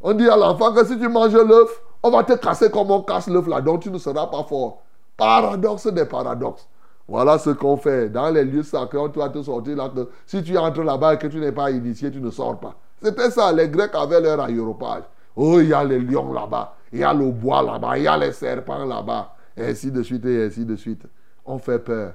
On 0.00 0.14
dit 0.14 0.28
à 0.28 0.36
l'enfant 0.36 0.72
que 0.72 0.84
si 0.86 0.98
tu 0.98 1.08
manges 1.08 1.34
l'œuf, 1.34 1.82
on 2.02 2.10
va 2.10 2.24
te 2.24 2.32
casser 2.32 2.70
comme 2.70 2.90
on 2.90 3.02
casse 3.02 3.28
l'œuf 3.28 3.46
là, 3.46 3.60
donc 3.60 3.80
tu 3.80 3.90
ne 3.90 3.98
seras 3.98 4.26
pas 4.26 4.42
fort. 4.44 4.82
Paradoxe 5.16 5.86
des 5.88 6.06
paradoxes. 6.06 6.66
Voilà 7.06 7.38
ce 7.38 7.50
qu'on 7.50 7.76
fait. 7.76 8.08
Dans 8.08 8.30
les 8.30 8.44
lieux 8.44 8.62
sacrés, 8.62 8.96
on 8.96 9.08
doit 9.08 9.28
te 9.28 9.42
sortir 9.42 9.76
là 9.76 9.88
que 9.88 10.08
si 10.26 10.42
tu 10.44 10.56
entres 10.56 10.82
là-bas 10.82 11.14
et 11.14 11.18
que 11.18 11.26
tu 11.26 11.38
n'es 11.38 11.50
pas 11.50 11.70
initié, 11.70 12.10
tu 12.10 12.20
ne 12.20 12.30
sors 12.30 12.58
pas. 12.58 12.76
C'était 13.02 13.30
ça. 13.30 13.50
Les 13.50 13.68
Grecs 13.68 13.94
avaient 13.94 14.20
leur 14.20 14.40
aéropage. 14.40 15.02
Oh, 15.34 15.60
il 15.60 15.68
y 15.68 15.74
a 15.74 15.82
les 15.82 15.98
lions 15.98 16.32
là-bas. 16.32 16.74
Il 16.92 17.00
y 17.00 17.04
a 17.04 17.12
le 17.12 17.26
bois 17.32 17.62
là-bas. 17.62 17.98
Il 17.98 18.04
y 18.04 18.06
a 18.06 18.16
les 18.16 18.32
serpents 18.32 18.84
là-bas. 18.84 19.34
Et 19.56 19.66
ainsi 19.66 19.90
de 19.90 20.02
suite 20.04 20.24
et 20.24 20.46
ainsi 20.46 20.64
de 20.64 20.76
suite. 20.76 21.02
On 21.44 21.58
fait 21.58 21.80
peur. 21.80 22.12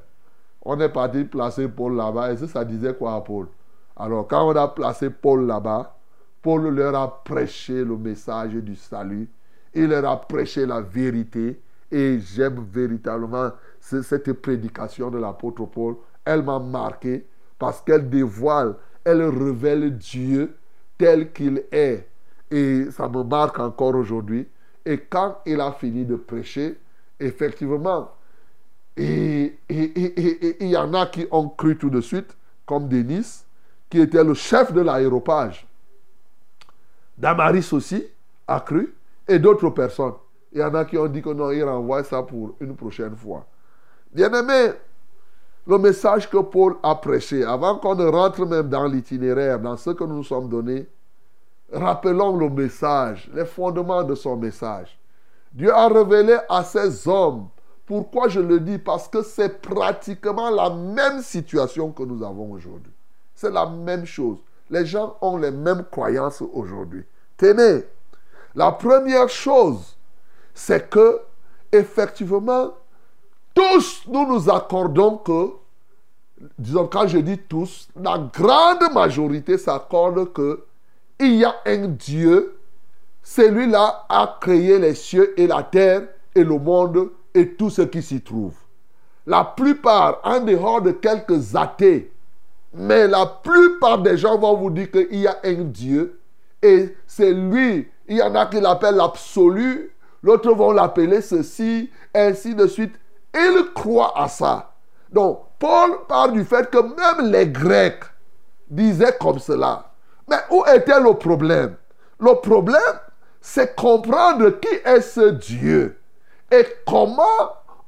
On 0.63 0.79
est 0.79 0.89
parti 0.89 1.25
placer 1.25 1.67
Paul 1.67 1.97
là-bas. 1.97 2.31
Et 2.31 2.37
ça, 2.37 2.47
ça 2.47 2.63
disait 2.63 2.93
quoi 2.93 3.15
à 3.15 3.21
Paul? 3.21 3.47
Alors, 3.97 4.25
quand 4.27 4.47
on 4.47 4.55
a 4.55 4.67
placé 4.69 5.09
Paul 5.09 5.45
là-bas, 5.45 5.94
Paul 6.45 6.75
leur 6.75 6.93
a 6.93 7.23
prêché 7.23 7.83
le 7.83 7.97
message 7.97 8.53
du 8.53 8.75
salut. 8.75 9.27
Il 9.73 9.87
leur 9.87 10.05
a 10.05 10.21
prêché 10.21 10.67
la 10.67 10.79
vérité. 10.79 11.59
Et 11.91 12.19
j'aime 12.19 12.63
véritablement 12.71 13.49
cette 13.79 14.31
prédication 14.31 15.09
de 15.09 15.17
l'apôtre 15.17 15.65
Paul, 15.65 15.95
elle 16.23 16.43
m'a 16.43 16.59
marqué 16.59 17.25
parce 17.57 17.81
qu'elle 17.81 18.11
dévoile, 18.11 18.75
elle 19.03 19.23
révèle 19.23 19.97
Dieu 19.97 20.55
tel 20.99 21.31
qu'il 21.31 21.63
est. 21.71 22.07
Et 22.51 22.91
ça 22.91 23.09
me 23.09 23.23
marque 23.23 23.57
encore 23.57 23.95
aujourd'hui. 23.95 24.47
Et 24.85 24.99
quand 24.99 25.39
il 25.47 25.59
a 25.59 25.71
fini 25.71 26.05
de 26.05 26.15
prêcher, 26.15 26.77
effectivement, 27.19 28.11
il 28.95 29.51
y 29.67 30.77
en 30.77 30.93
a 30.93 31.07
qui 31.07 31.25
ont 31.31 31.49
cru 31.49 31.75
tout 31.75 31.89
de 31.89 32.01
suite, 32.01 32.37
comme 32.67 32.87
Denis, 32.87 33.45
qui 33.89 33.99
était 33.99 34.23
le 34.23 34.35
chef 34.35 34.71
de 34.73 34.81
l'aéropage. 34.81 35.67
Damaris 37.17 37.69
aussi 37.71 38.05
a 38.47 38.59
cru, 38.59 38.95
et 39.27 39.39
d'autres 39.39 39.69
personnes. 39.69 40.13
Il 40.51 40.59
y 40.59 40.63
en 40.63 40.73
a 40.73 40.85
qui 40.85 40.97
ont 40.97 41.07
dit 41.07 41.21
que 41.21 41.29
non, 41.29 41.51
il 41.51 41.63
renvoie 41.63 42.03
ça 42.03 42.21
pour 42.23 42.55
une 42.59 42.75
prochaine 42.75 43.15
fois. 43.15 43.45
Bien-aimé, 44.13 44.71
le 45.67 45.77
message 45.77 46.29
que 46.29 46.37
Paul 46.37 46.75
a 46.83 46.95
prêché, 46.95 47.43
avant 47.43 47.77
qu'on 47.77 47.95
ne 47.95 48.05
rentre 48.05 48.45
même 48.45 48.69
dans 48.69 48.85
l'itinéraire, 48.85 49.59
dans 49.59 49.75
ce 49.77 49.89
que 49.89 50.03
nous 50.03 50.17
nous 50.17 50.23
sommes 50.23 50.47
donnés, 50.47 50.87
rappelons 51.71 52.37
le 52.37 52.49
message, 52.49 53.29
les 53.33 53.45
fondements 53.45 54.03
de 54.03 54.15
son 54.15 54.37
message. 54.37 54.97
Dieu 55.51 55.73
a 55.73 55.87
révélé 55.87 56.37
à 56.49 56.63
ces 56.63 57.07
hommes, 57.07 57.47
pourquoi 57.85 58.27
je 58.27 58.39
le 58.39 58.59
dis 58.59 58.77
Parce 58.77 59.07
que 59.07 59.21
c'est 59.21 59.61
pratiquement 59.61 60.49
la 60.49 60.69
même 60.69 61.21
situation 61.21 61.91
que 61.91 62.03
nous 62.03 62.23
avons 62.23 62.51
aujourd'hui. 62.51 62.93
C'est 63.33 63.51
la 63.51 63.65
même 63.65 64.05
chose. 64.05 64.37
Les 64.69 64.85
gens 64.85 65.17
ont 65.21 65.37
les 65.37 65.51
mêmes 65.51 65.85
croyances 65.89 66.41
aujourd'hui. 66.41 67.03
Tenez, 67.37 67.83
la 68.55 68.71
première 68.71 69.29
chose, 69.29 69.97
c'est 70.53 70.89
que, 70.89 71.19
effectivement, 71.71 72.73
tous, 73.53 74.03
nous 74.07 74.25
nous 74.27 74.49
accordons 74.49 75.17
que, 75.17 75.51
disons, 76.57 76.87
quand 76.87 77.07
je 77.07 77.19
dis 77.19 77.37
tous, 77.37 77.87
la 77.95 78.17
grande 78.33 78.93
majorité 78.93 79.57
s'accorde 79.57 80.31
que 80.33 80.63
il 81.19 81.35
y 81.35 81.45
a 81.45 81.55
un 81.65 81.87
Dieu, 81.87 82.57
celui-là 83.23 84.05
a 84.09 84.37
créé 84.39 84.77
les 84.79 84.95
cieux 84.95 85.39
et 85.39 85.47
la 85.47 85.63
terre 85.63 86.07
et 86.33 86.43
le 86.43 86.57
monde 86.57 87.11
et 87.33 87.53
tout 87.53 87.69
ce 87.69 87.81
qui 87.81 88.01
s'y 88.01 88.21
trouve. 88.21 88.55
La 89.25 89.43
plupart, 89.43 90.19
en 90.23 90.41
dehors 90.41 90.81
de 90.81 90.91
quelques 90.91 91.55
athées, 91.55 92.11
mais 92.77 93.07
la 93.07 93.25
plupart 93.25 93.99
des 93.99 94.17
gens 94.17 94.37
vont 94.37 94.55
vous 94.57 94.69
dire 94.69 94.91
qu'il 94.91 95.15
y 95.15 95.27
a 95.27 95.37
un 95.43 95.63
Dieu 95.63 96.19
et 96.61 96.95
c'est 97.07 97.31
lui. 97.31 97.89
Il 98.07 98.17
y 98.17 98.21
en 98.21 98.35
a 98.35 98.45
qui 98.47 98.59
l'appellent 98.59 98.95
l'absolu, 98.95 99.95
l'autre 100.21 100.51
vont 100.51 100.71
l'appeler 100.71 101.21
ceci, 101.21 101.89
ainsi 102.13 102.53
de 102.53 102.67
suite. 102.67 102.95
Il 103.33 103.71
croit 103.73 104.13
à 104.19 104.27
ça. 104.27 104.73
Donc, 105.11 105.39
Paul 105.57 105.99
parle 106.07 106.33
du 106.33 106.43
fait 106.43 106.69
que 106.69 106.77
même 106.77 107.31
les 107.31 107.47
Grecs 107.47 108.03
disaient 108.69 109.15
comme 109.19 109.39
cela. 109.39 109.91
Mais 110.29 110.39
où 110.51 110.63
était 110.65 110.99
le 110.99 111.13
problème? 111.13 111.75
Le 112.19 112.33
problème, 112.41 112.81
c'est 113.39 113.75
comprendre 113.75 114.49
qui 114.59 114.75
est 114.83 115.01
ce 115.01 115.29
Dieu 115.29 115.97
et 116.51 116.65
comment 116.85 117.23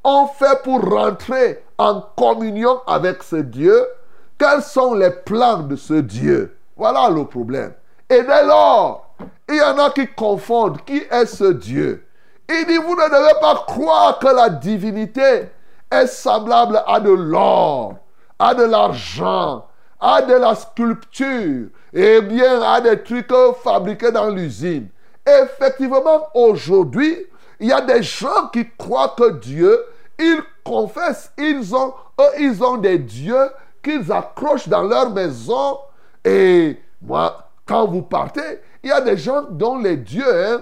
on 0.04 0.28
fait 0.28 0.62
pour 0.64 0.82
rentrer 0.82 1.64
en 1.78 2.02
communion 2.16 2.80
avec 2.88 3.24
ce 3.24 3.38
Dieu 3.38 3.86
Quels 4.38 4.62
sont 4.62 4.94
les 4.94 5.10
plans 5.10 5.60
de 5.60 5.76
ce 5.76 5.96
Dieu? 5.96 6.58
Voilà 6.76 7.10
le 7.10 7.26
problème. 7.26 7.74
Et 8.10 8.22
dès 8.22 8.46
lors, 8.46 9.16
il 9.50 9.56
y 9.56 9.62
en 9.62 9.78
a 9.80 9.90
qui 9.90 10.08
confondent 10.08 10.84
qui 10.86 11.02
est 11.10 11.26
ce 11.26 11.46
Dieu. 11.46 12.06
Il 12.50 12.66
dit, 12.68 12.78
vous 12.78 12.96
ne 12.96 13.10
devez 13.10 13.40
pas 13.42 13.64
croire 13.68 14.20
que 14.20 14.28
la 14.28 14.50
divinité 14.50 15.50
est 15.92 16.08
semblable 16.08 16.82
à 16.86 17.00
de 17.00 17.10
l'or, 17.10 17.96
à 18.40 18.54
de 18.54 18.64
l'argent, 18.64 19.66
à 20.00 20.22
de 20.22 20.34
la 20.34 20.56
sculpture, 20.56 21.70
et 21.94 22.22
bien 22.22 22.62
à 22.62 22.80
des 22.80 23.02
trucs 23.02 23.34
fabriqués 23.64 24.12
dans 24.12 24.30
l'usine. 24.30 24.88
Effectivement, 25.26 26.28
aujourd'hui, 26.34 27.26
il 27.60 27.68
y 27.68 27.74
a 27.74 27.82
des 27.82 28.04
gens 28.04 28.48
qui 28.54 28.70
croient 28.78 29.16
que 29.18 29.32
Dieu, 29.32 29.84
ils 30.20 30.42
confessent, 30.64 31.32
ils 31.38 31.76
ont, 31.76 31.94
ils 32.40 32.64
ont 32.64 32.78
des 32.78 33.00
dieux 33.00 33.50
qu'ils 33.88 34.12
accrochent 34.12 34.68
dans 34.68 34.84
leur 34.84 35.12
maison. 35.12 35.78
Et 36.26 36.78
moi, 37.02 37.50
quand 37.66 37.88
vous 37.88 38.02
partez, 38.02 38.60
il 38.84 38.90
y 38.90 38.92
a 38.92 39.02
des 39.02 39.18
gens 39.18 39.44
dont 39.50 39.78
les 39.78 39.98
dieux, 39.98 40.24
hein, 40.26 40.62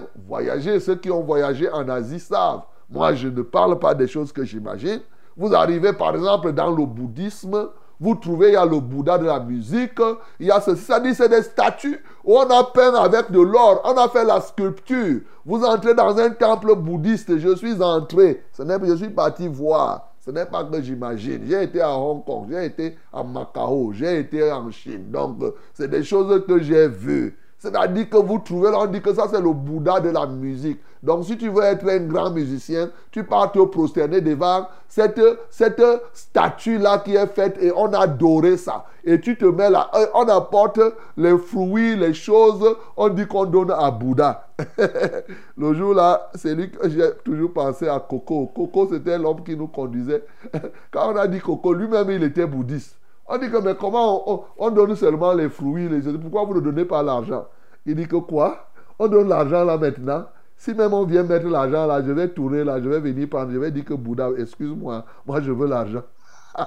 ceux 0.80 0.96
qui 0.96 1.10
ont 1.10 1.22
voyagé 1.22 1.70
en 1.70 1.88
Asie 1.88 2.20
savent. 2.20 2.62
Moi, 2.88 3.14
je 3.14 3.28
ne 3.28 3.42
parle 3.42 3.78
pas 3.78 3.94
des 3.94 4.06
choses 4.06 4.32
que 4.32 4.44
j'imagine. 4.44 5.00
Vous 5.36 5.54
arrivez 5.54 5.92
par 5.92 6.14
exemple 6.14 6.52
dans 6.52 6.70
le 6.70 6.86
bouddhisme, 6.86 7.68
vous 7.98 8.14
trouvez, 8.14 8.48
il 8.48 8.52
y 8.52 8.56
a 8.56 8.64
le 8.64 8.78
Bouddha 8.78 9.16
de 9.18 9.24
la 9.24 9.40
musique, 9.40 10.00
il 10.38 10.46
y 10.46 10.50
a 10.50 10.60
ceci, 10.60 10.84
ça 10.84 11.00
dit 11.00 11.14
c'est 11.14 11.30
des 11.30 11.42
statues 11.42 12.02
où 12.24 12.36
on 12.36 12.50
a 12.50 12.64
peint 12.64 12.94
avec 12.94 13.30
de 13.30 13.40
l'or, 13.40 13.80
on 13.84 13.96
a 13.96 14.08
fait 14.08 14.24
la 14.24 14.40
sculpture. 14.40 15.20
Vous 15.44 15.64
entrez 15.64 15.94
dans 15.94 16.16
un 16.18 16.30
temple 16.30 16.74
bouddhiste, 16.74 17.38
je 17.38 17.56
suis 17.56 17.82
entré, 17.82 18.44
ce 18.52 18.62
n'est 18.62 18.78
je 18.86 18.96
suis 18.96 19.08
parti 19.08 19.48
voir. 19.48 20.12
Ce 20.26 20.32
n'est 20.32 20.46
pas 20.46 20.64
que 20.64 20.82
j'imagine. 20.82 21.42
J'ai 21.46 21.62
été 21.62 21.80
à 21.80 21.96
Hong 21.96 22.24
Kong, 22.24 22.48
j'ai 22.50 22.64
été 22.66 22.96
à 23.12 23.22
Macao, 23.22 23.92
j'ai 23.92 24.18
été 24.20 24.50
en 24.50 24.70
Chine. 24.72 25.10
Donc, 25.10 25.38
c'est 25.72 25.88
des 25.88 26.02
choses 26.02 26.44
que 26.46 26.60
j'ai 26.60 26.88
vues. 26.88 27.38
C'est-à-dire 27.58 28.08
que 28.10 28.18
vous 28.18 28.38
trouvez, 28.38 28.70
là, 28.70 28.78
on 28.80 28.86
dit 28.86 29.00
que 29.00 29.14
ça 29.14 29.26
c'est 29.30 29.40
le 29.40 29.52
Bouddha 29.52 30.00
de 30.00 30.10
la 30.10 30.26
musique. 30.26 30.78
Donc 31.02 31.24
si 31.24 31.36
tu 31.36 31.48
veux 31.48 31.62
être 31.62 31.88
un 31.88 32.00
grand 32.00 32.30
musicien, 32.30 32.90
tu 33.10 33.24
pars 33.24 33.52
te 33.52 33.58
prosterner 33.64 34.20
devant 34.20 34.66
cette, 34.88 35.20
cette 35.50 35.82
statue-là 36.12 36.98
qui 36.98 37.14
est 37.14 37.26
faite 37.28 37.56
et 37.62 37.72
on 37.74 37.92
a 37.92 38.00
adoré 38.00 38.56
ça. 38.56 38.84
Et 39.04 39.20
tu 39.20 39.36
te 39.38 39.44
mets 39.44 39.70
là, 39.70 39.90
euh, 39.94 40.06
on 40.14 40.28
apporte 40.28 40.80
les 41.16 41.38
fruits, 41.38 41.96
les 41.96 42.12
choses, 42.12 42.76
on 42.96 43.08
dit 43.08 43.26
qu'on 43.26 43.46
donne 43.46 43.70
à 43.70 43.90
Bouddha. 43.90 44.48
le 45.56 45.74
jour 45.74 45.94
là, 45.94 46.30
c'est 46.34 46.54
lui 46.54 46.70
que 46.70 46.88
j'ai 46.88 47.10
toujours 47.24 47.52
pensé 47.52 47.88
à 47.88 48.00
Coco. 48.00 48.50
Coco, 48.54 48.88
c'était 48.90 49.16
l'homme 49.16 49.44
qui 49.44 49.56
nous 49.56 49.68
conduisait. 49.68 50.24
Quand 50.90 51.12
on 51.12 51.16
a 51.16 51.26
dit 51.26 51.40
Coco, 51.40 51.72
lui-même, 51.72 52.10
il 52.10 52.22
était 52.22 52.46
bouddhiste. 52.46 52.98
On 53.28 53.38
dit 53.38 53.50
que, 53.50 53.56
mais 53.58 53.74
comment 53.74 54.46
on, 54.58 54.70
donne 54.70 54.94
seulement 54.94 55.32
les 55.32 55.48
fruits, 55.48 55.88
les 55.88 56.00
Pourquoi 56.18 56.44
vous 56.44 56.54
ne 56.54 56.60
donnez 56.60 56.84
pas 56.84 57.02
l'argent? 57.02 57.46
Il 57.84 57.96
dit 57.96 58.06
que 58.06 58.16
quoi? 58.16 58.68
On 58.98 59.08
donne 59.08 59.28
l'argent 59.28 59.64
là 59.64 59.76
maintenant. 59.76 60.26
Si 60.56 60.72
même 60.72 60.94
on 60.94 61.04
vient 61.04 61.22
mettre 61.22 61.46
l'argent 61.46 61.86
là, 61.86 62.02
je 62.02 62.12
vais 62.12 62.28
tourner 62.28 62.64
là, 62.64 62.80
je 62.80 62.88
vais 62.88 63.00
venir 63.00 63.28
prendre, 63.28 63.52
je 63.52 63.58
vais 63.58 63.70
dire 63.70 63.84
que 63.84 63.94
Bouddha, 63.94 64.30
excuse-moi, 64.38 65.04
moi 65.26 65.40
je 65.40 65.52
veux 65.52 65.66
l'argent. 65.66 66.02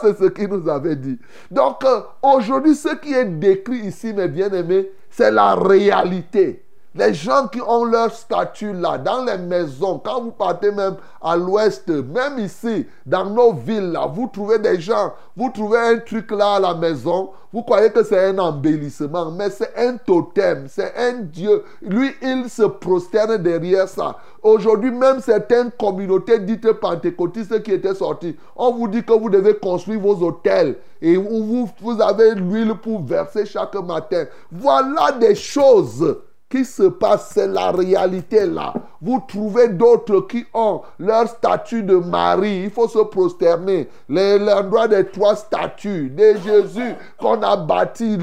c'est 0.00 0.16
ce 0.18 0.24
qu'il 0.30 0.48
nous 0.48 0.66
avait 0.68 0.96
dit. 0.96 1.18
Donc 1.50 1.84
euh, 1.84 2.00
aujourd'hui, 2.22 2.74
ce 2.74 2.94
qui 2.96 3.12
est 3.12 3.26
décrit 3.26 3.80
ici, 3.80 4.14
mes 4.14 4.28
bien-aimés, 4.28 4.90
c'est 5.10 5.30
la 5.30 5.54
réalité. 5.54 6.64
Les 6.92 7.14
gens 7.14 7.46
qui 7.46 7.60
ont 7.60 7.84
leur 7.84 8.12
statut 8.12 8.72
là, 8.72 8.98
dans 8.98 9.24
les 9.24 9.38
maisons, 9.38 10.00
quand 10.04 10.22
vous 10.22 10.32
partez 10.32 10.72
même 10.72 10.96
à 11.22 11.36
l'ouest, 11.36 11.88
même 11.88 12.40
ici, 12.40 12.84
dans 13.06 13.26
nos 13.26 13.52
villes 13.52 13.92
là, 13.92 14.10
vous 14.12 14.26
trouvez 14.26 14.58
des 14.58 14.80
gens, 14.80 15.12
vous 15.36 15.50
trouvez 15.50 15.78
un 15.78 15.98
truc 15.98 16.32
là 16.32 16.54
à 16.54 16.60
la 16.60 16.74
maison, 16.74 17.30
vous 17.52 17.62
croyez 17.62 17.90
que 17.90 18.02
c'est 18.02 18.30
un 18.30 18.38
embellissement, 18.38 19.30
mais 19.30 19.50
c'est 19.50 19.72
un 19.76 19.98
totem, 19.98 20.66
c'est 20.68 20.92
un 20.96 21.20
Dieu. 21.20 21.62
Lui, 21.80 22.10
il 22.22 22.50
se 22.50 22.64
prosterne 22.64 23.36
derrière 23.36 23.88
ça. 23.88 24.16
Aujourd'hui, 24.42 24.90
même 24.90 25.20
certaines 25.20 25.70
communautés 25.70 26.40
dites 26.40 26.72
pentecôtistes 26.72 27.62
qui 27.62 27.70
étaient 27.70 27.94
sorties, 27.94 28.36
on 28.56 28.72
vous 28.72 28.88
dit 28.88 29.04
que 29.04 29.12
vous 29.12 29.30
devez 29.30 29.54
construire 29.54 30.00
vos 30.00 30.20
hôtels 30.26 30.76
et 31.00 31.16
vous, 31.16 31.70
vous 31.80 32.02
avez 32.02 32.34
l'huile 32.34 32.74
pour 32.74 33.04
verser 33.04 33.46
chaque 33.46 33.76
matin. 33.76 34.24
Voilà 34.50 35.12
des 35.12 35.36
choses 35.36 36.16
qui 36.50 36.64
se 36.64 36.82
passe, 36.82 37.30
c'est 37.32 37.46
la 37.46 37.70
réalité 37.70 38.44
là. 38.44 38.74
Vous 39.00 39.22
trouvez 39.26 39.68
d'autres 39.68 40.22
qui 40.22 40.44
ont 40.52 40.82
leur 40.98 41.28
statut 41.28 41.84
de 41.84 41.94
Marie. 41.96 42.64
Il 42.64 42.70
faut 42.70 42.88
se 42.88 42.98
prosterner. 42.98 43.88
L'endroit 44.08 44.88
des 44.88 45.06
trois 45.06 45.36
statues 45.36 46.10
de 46.10 46.34
Jésus 46.44 46.94
qu'on 47.18 47.40
a 47.42 47.56
bâti. 47.56 48.18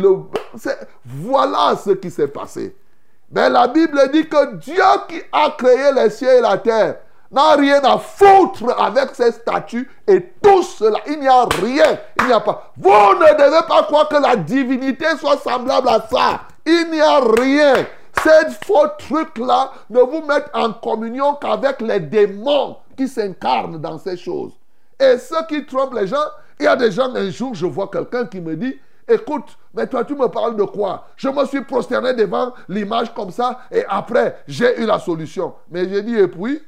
Voilà 1.05 1.75
ce 1.83 1.91
qui 1.91 2.11
s'est 2.11 2.27
passé. 2.27 2.75
Mais 3.31 3.49
la 3.49 3.67
Bible 3.67 3.99
dit 4.11 4.27
que 4.27 4.55
Dieu 4.55 4.83
qui 5.07 5.21
a 5.31 5.49
créé 5.57 5.91
les 5.95 6.09
cieux 6.09 6.29
et 6.29 6.41
la 6.41 6.57
terre 6.57 6.97
n'a 7.31 7.55
rien 7.55 7.81
à 7.83 7.97
foutre 7.97 8.73
avec 8.79 9.15
ces 9.15 9.31
statues 9.31 9.89
et 10.05 10.33
tout 10.41 10.63
cela. 10.63 10.99
Il 11.07 11.19
n'y 11.19 11.27
a 11.27 11.45
rien. 11.45 11.97
Il 12.19 12.27
n'y 12.27 12.33
a 12.33 12.39
pas. 12.41 12.71
Vous 12.77 12.89
ne 12.89 13.37
devez 13.37 13.67
pas 13.67 13.83
croire 13.83 14.09
que 14.09 14.17
la 14.17 14.35
divinité 14.35 15.05
soit 15.17 15.37
semblable 15.37 15.87
à 15.87 16.05
ça. 16.09 16.41
Il 16.65 16.91
n'y 16.91 17.01
a 17.01 17.19
rien. 17.19 17.85
Ces 18.23 18.51
faux 18.65 18.87
trucs-là 18.97 19.71
ne 19.89 19.99
vous 19.99 20.21
mettent 20.25 20.49
en 20.53 20.73
communion 20.73 21.35
qu'avec 21.35 21.81
les 21.81 21.99
démons 21.99 22.77
qui 22.95 23.07
s'incarnent 23.07 23.77
dans 23.77 23.97
ces 23.97 24.17
choses. 24.17 24.53
Et 24.99 25.17
ceux 25.17 25.45
qui 25.47 25.65
trompent 25.65 25.93
les 25.93 26.07
gens, 26.07 26.25
il 26.59 26.63
y 26.63 26.67
a 26.67 26.75
des 26.75 26.91
gens, 26.91 27.13
un 27.13 27.29
jour, 27.29 27.53
je 27.53 27.65
vois 27.65 27.87
quelqu'un 27.87 28.25
qui 28.25 28.41
me 28.41 28.55
dit, 28.55 28.75
écoute, 29.07 29.57
mais 29.73 29.85
toi, 29.87 30.03
tu 30.03 30.15
me 30.15 30.27
parles 30.27 30.55
de 30.55 30.63
quoi? 30.63 31.05
Je 31.15 31.29
me 31.29 31.45
suis 31.45 31.61
prosterné 31.61 32.13
devant 32.13 32.53
l'image 32.67 33.13
comme 33.13 33.31
ça 33.31 33.59
et 33.71 33.85
après, 33.87 34.39
j'ai 34.47 34.81
eu 34.81 34.85
la 34.85 34.99
solution. 34.99 35.53
Mais 35.69 35.87
j'ai 35.87 36.01
dit, 36.01 36.15
et 36.15 36.27
puis? 36.27 36.61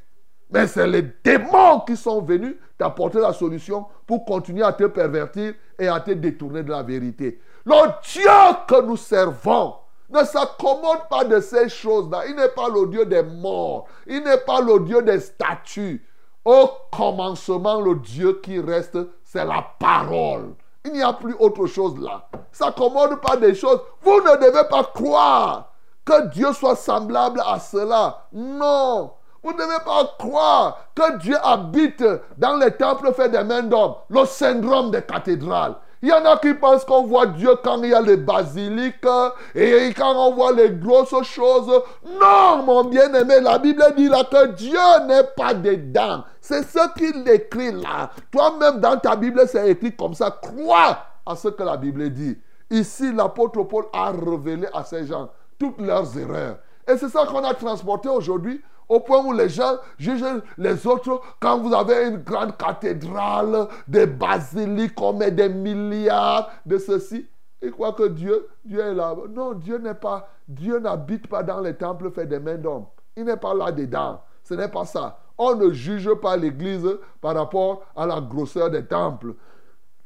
Mais 0.52 0.66
c'est 0.66 0.86
les 0.86 1.02
démons 1.24 1.80
qui 1.86 1.96
sont 1.96 2.22
venus 2.22 2.56
t'apporter 2.76 3.20
la 3.20 3.32
solution 3.32 3.86
pour 4.06 4.24
continuer 4.24 4.62
à 4.62 4.72
te 4.72 4.84
pervertir 4.84 5.54
et 5.78 5.88
à 5.88 6.00
te 6.00 6.10
détourner 6.12 6.62
de 6.62 6.70
la 6.70 6.82
vérité. 6.82 7.40
Le 7.64 7.74
Dieu 8.02 8.30
que 8.66 8.82
nous 8.82 8.96
servons, 8.96 9.74
ne 10.10 10.24
s'accommode 10.24 11.08
pas 11.08 11.24
de 11.24 11.40
ces 11.40 11.68
choses-là. 11.68 12.22
Il 12.28 12.36
n'est 12.36 12.48
pas 12.48 12.68
le 12.68 12.86
Dieu 12.88 13.06
des 13.06 13.22
morts. 13.22 13.86
Il 14.06 14.22
n'est 14.22 14.38
pas 14.38 14.60
le 14.60 14.80
Dieu 14.80 15.02
des 15.02 15.20
statues. 15.20 16.06
Au 16.44 16.70
commencement, 16.90 17.80
le 17.80 17.96
Dieu 17.96 18.40
qui 18.42 18.60
reste, 18.60 18.98
c'est 19.24 19.44
la 19.44 19.64
parole. 19.78 20.54
Il 20.84 20.92
n'y 20.92 21.02
a 21.02 21.12
plus 21.12 21.34
autre 21.38 21.66
chose 21.66 21.98
là. 22.00 22.28
S'accommode 22.52 23.20
pas 23.20 23.36
des 23.36 23.54
choses. 23.54 23.80
Vous 24.02 24.20
ne 24.20 24.36
devez 24.36 24.66
pas 24.68 24.84
croire 24.84 25.72
que 26.04 26.28
Dieu 26.28 26.52
soit 26.54 26.76
semblable 26.76 27.42
à 27.46 27.58
cela. 27.58 28.26
Non. 28.32 29.12
Vous 29.42 29.52
ne 29.52 29.58
devez 29.58 29.84
pas 29.84 30.04
croire 30.18 30.78
que 30.94 31.18
Dieu 31.18 31.36
habite 31.42 32.04
dans 32.36 32.56
les 32.56 32.72
temples 32.72 33.12
faits 33.12 33.32
des 33.32 33.44
mains 33.44 33.62
d'hommes. 33.62 33.94
Le 34.08 34.24
syndrome 34.24 34.90
des 34.90 35.02
cathédrales. 35.02 35.76
Il 36.02 36.08
y 36.08 36.12
en 36.12 36.24
a 36.24 36.38
qui 36.38 36.54
pensent 36.54 36.84
qu'on 36.84 37.06
voit 37.06 37.26
Dieu 37.26 37.50
quand 37.62 37.82
il 37.82 37.90
y 37.90 37.94
a 37.94 38.00
les 38.00 38.16
basiliques 38.16 39.06
et 39.54 39.92
quand 39.94 40.14
on 40.16 40.34
voit 40.34 40.52
les 40.52 40.70
grosses 40.70 41.22
choses. 41.24 41.70
Non, 42.18 42.62
mon 42.64 42.84
bien-aimé, 42.84 43.40
la 43.40 43.58
Bible 43.58 43.84
dit 43.96 44.08
là 44.08 44.24
que 44.24 44.46
Dieu 44.52 44.78
n'est 45.06 45.24
pas 45.36 45.52
dedans. 45.52 46.24
C'est 46.40 46.62
ce 46.62 46.92
qu'il 46.94 47.28
écrit 47.28 47.72
là. 47.72 48.10
Toi-même, 48.32 48.80
dans 48.80 48.96
ta 48.96 49.14
Bible, 49.14 49.42
c'est 49.46 49.70
écrit 49.70 49.94
comme 49.94 50.14
ça. 50.14 50.30
Crois 50.30 50.98
à 51.26 51.36
ce 51.36 51.48
que 51.48 51.62
la 51.62 51.76
Bible 51.76 52.08
dit. 52.10 52.38
Ici, 52.70 53.12
l'apôtre 53.12 53.62
Paul 53.64 53.84
a 53.92 54.10
révélé 54.10 54.68
à 54.72 54.84
ces 54.84 55.06
gens 55.06 55.28
toutes 55.58 55.80
leurs 55.80 56.16
erreurs. 56.16 56.56
Et 56.88 56.96
c'est 56.96 57.10
ça 57.10 57.26
qu'on 57.26 57.44
a 57.44 57.52
transporté 57.52 58.08
aujourd'hui 58.08 58.62
au 58.90 58.98
point 58.98 59.24
où 59.24 59.32
les 59.32 59.48
gens 59.48 59.78
jugent 59.98 60.42
les 60.58 60.84
autres 60.84 61.22
quand 61.38 61.60
vous 61.60 61.72
avez 61.72 62.08
une 62.08 62.18
grande 62.18 62.56
cathédrale, 62.56 63.68
des 63.86 64.06
basiliques, 64.06 65.00
on 65.00 65.12
met 65.12 65.30
des 65.30 65.48
milliards 65.48 66.50
de 66.66 66.76
ceci. 66.76 67.28
Ils 67.62 67.70
croient 67.70 67.92
que 67.92 68.08
Dieu, 68.08 68.48
Dieu 68.64 68.80
est 68.80 68.94
là. 68.94 69.14
Non, 69.30 69.52
Dieu 69.52 69.78
n'est 69.78 69.94
pas, 69.94 70.28
Dieu 70.48 70.80
n'habite 70.80 71.28
pas 71.28 71.44
dans 71.44 71.60
les 71.60 71.74
temples 71.74 72.10
faits 72.10 72.28
des 72.28 72.40
mains 72.40 72.56
d'hommes. 72.56 72.86
Il 73.16 73.24
n'est 73.24 73.36
pas 73.36 73.54
là-dedans. 73.54 74.22
Ce 74.42 74.54
n'est 74.54 74.68
pas 74.68 74.84
ça. 74.84 75.20
On 75.38 75.54
ne 75.54 75.70
juge 75.70 76.12
pas 76.14 76.36
l'Église 76.36 76.98
par 77.20 77.36
rapport 77.36 77.82
à 77.94 78.06
la 78.06 78.20
grosseur 78.20 78.70
des 78.70 78.84
temples 78.84 79.34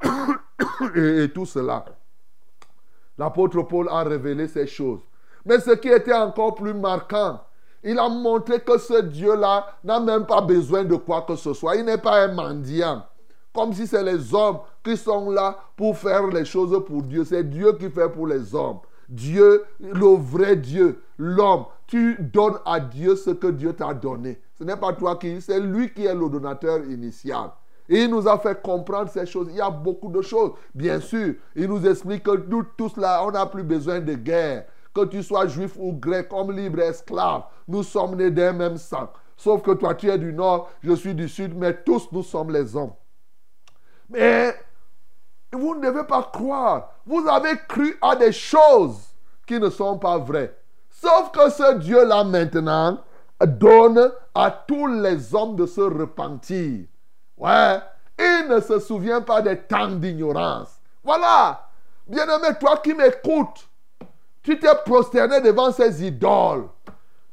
et 0.94 1.30
tout 1.32 1.46
cela. 1.46 1.86
L'apôtre 3.16 3.62
Paul 3.62 3.88
a 3.88 4.02
révélé 4.02 4.46
ces 4.46 4.66
choses. 4.66 5.00
Mais 5.46 5.58
ce 5.58 5.70
qui 5.70 5.88
était 5.88 6.12
encore 6.12 6.54
plus 6.54 6.74
marquant, 6.74 7.40
il 7.84 7.98
a 7.98 8.08
montré 8.08 8.60
que 8.60 8.78
ce 8.78 9.02
Dieu-là 9.02 9.66
n'a 9.84 10.00
même 10.00 10.24
pas 10.24 10.40
besoin 10.40 10.84
de 10.84 10.96
quoi 10.96 11.22
que 11.22 11.36
ce 11.36 11.52
soit. 11.52 11.76
Il 11.76 11.84
n'est 11.84 11.98
pas 11.98 12.24
un 12.24 12.32
mendiant. 12.32 13.04
Comme 13.54 13.72
si 13.72 13.86
c'est 13.86 14.02
les 14.02 14.34
hommes 14.34 14.58
qui 14.82 14.96
sont 14.96 15.30
là 15.30 15.56
pour 15.76 15.96
faire 15.96 16.26
les 16.28 16.44
choses 16.44 16.82
pour 16.86 17.02
Dieu. 17.02 17.24
C'est 17.24 17.48
Dieu 17.48 17.74
qui 17.74 17.90
fait 17.90 18.08
pour 18.08 18.26
les 18.26 18.54
hommes. 18.54 18.78
Dieu, 19.08 19.64
le 19.78 20.16
vrai 20.16 20.56
Dieu, 20.56 21.02
l'homme. 21.18 21.66
Tu 21.86 22.16
donnes 22.18 22.58
à 22.64 22.80
Dieu 22.80 23.14
ce 23.16 23.30
que 23.30 23.48
Dieu 23.48 23.74
t'a 23.74 23.92
donné. 23.92 24.40
Ce 24.58 24.64
n'est 24.64 24.76
pas 24.76 24.94
toi 24.94 25.16
qui, 25.16 25.40
c'est 25.42 25.60
lui 25.60 25.92
qui 25.92 26.06
est 26.06 26.14
le 26.14 26.28
donateur 26.28 26.78
initial. 26.84 27.50
Il 27.88 28.08
nous 28.08 28.26
a 28.26 28.38
fait 28.38 28.60
comprendre 28.62 29.10
ces 29.10 29.26
choses. 29.26 29.48
Il 29.50 29.56
y 29.56 29.60
a 29.60 29.68
beaucoup 29.68 30.10
de 30.10 30.22
choses. 30.22 30.52
Bien 30.74 31.00
sûr, 31.00 31.34
il 31.54 31.68
nous 31.68 31.86
explique 31.86 32.22
que 32.22 32.44
nous 32.48 32.64
tous 32.76 32.96
là, 32.96 33.22
on 33.26 33.30
n'a 33.30 33.44
plus 33.44 33.62
besoin 33.62 34.00
de 34.00 34.14
guerre. 34.14 34.64
Que 34.94 35.04
tu 35.06 35.22
sois 35.22 35.48
juif 35.48 35.72
ou 35.76 35.92
grec, 35.92 36.28
comme 36.28 36.52
libre 36.52 36.80
esclave, 36.80 37.42
nous 37.66 37.82
sommes 37.82 38.14
nés 38.14 38.30
d'un 38.30 38.52
même 38.52 38.76
sang. 38.76 39.10
Sauf 39.36 39.62
que 39.62 39.72
toi, 39.72 39.94
tu 39.94 40.08
es 40.08 40.18
du 40.18 40.32
nord, 40.32 40.70
je 40.82 40.92
suis 40.92 41.14
du 41.14 41.28
sud, 41.28 41.56
mais 41.56 41.82
tous 41.82 42.08
nous 42.12 42.22
sommes 42.22 42.52
les 42.52 42.76
hommes. 42.76 42.92
Mais 44.08 44.54
vous 45.52 45.74
ne 45.74 45.80
devez 45.80 46.04
pas 46.04 46.22
croire. 46.32 46.90
Vous 47.06 47.26
avez 47.28 47.56
cru 47.68 47.96
à 48.00 48.14
des 48.14 48.32
choses 48.32 49.14
qui 49.46 49.58
ne 49.58 49.70
sont 49.70 49.98
pas 49.98 50.18
vraies. 50.18 50.56
Sauf 50.90 51.32
que 51.32 51.50
ce 51.50 51.74
Dieu-là 51.78 52.24
maintenant 52.24 52.98
donne 53.40 54.12
à 54.34 54.50
tous 54.50 54.86
les 54.86 55.34
hommes 55.34 55.56
de 55.56 55.66
se 55.66 55.80
repentir. 55.80 56.86
Ouais, 57.36 57.78
il 58.18 58.46
ne 58.48 58.60
se 58.60 58.78
souvient 58.78 59.20
pas 59.20 59.42
des 59.42 59.58
temps 59.58 59.90
d'ignorance. 59.90 60.80
Voilà. 61.02 61.68
Bien-aimé, 62.06 62.56
toi 62.60 62.78
qui 62.78 62.94
m'écoutes, 62.94 63.68
tu 64.44 64.58
t'es 64.58 64.74
prosterné 64.84 65.40
devant 65.40 65.72
ces 65.72 66.04
idoles. 66.04 66.68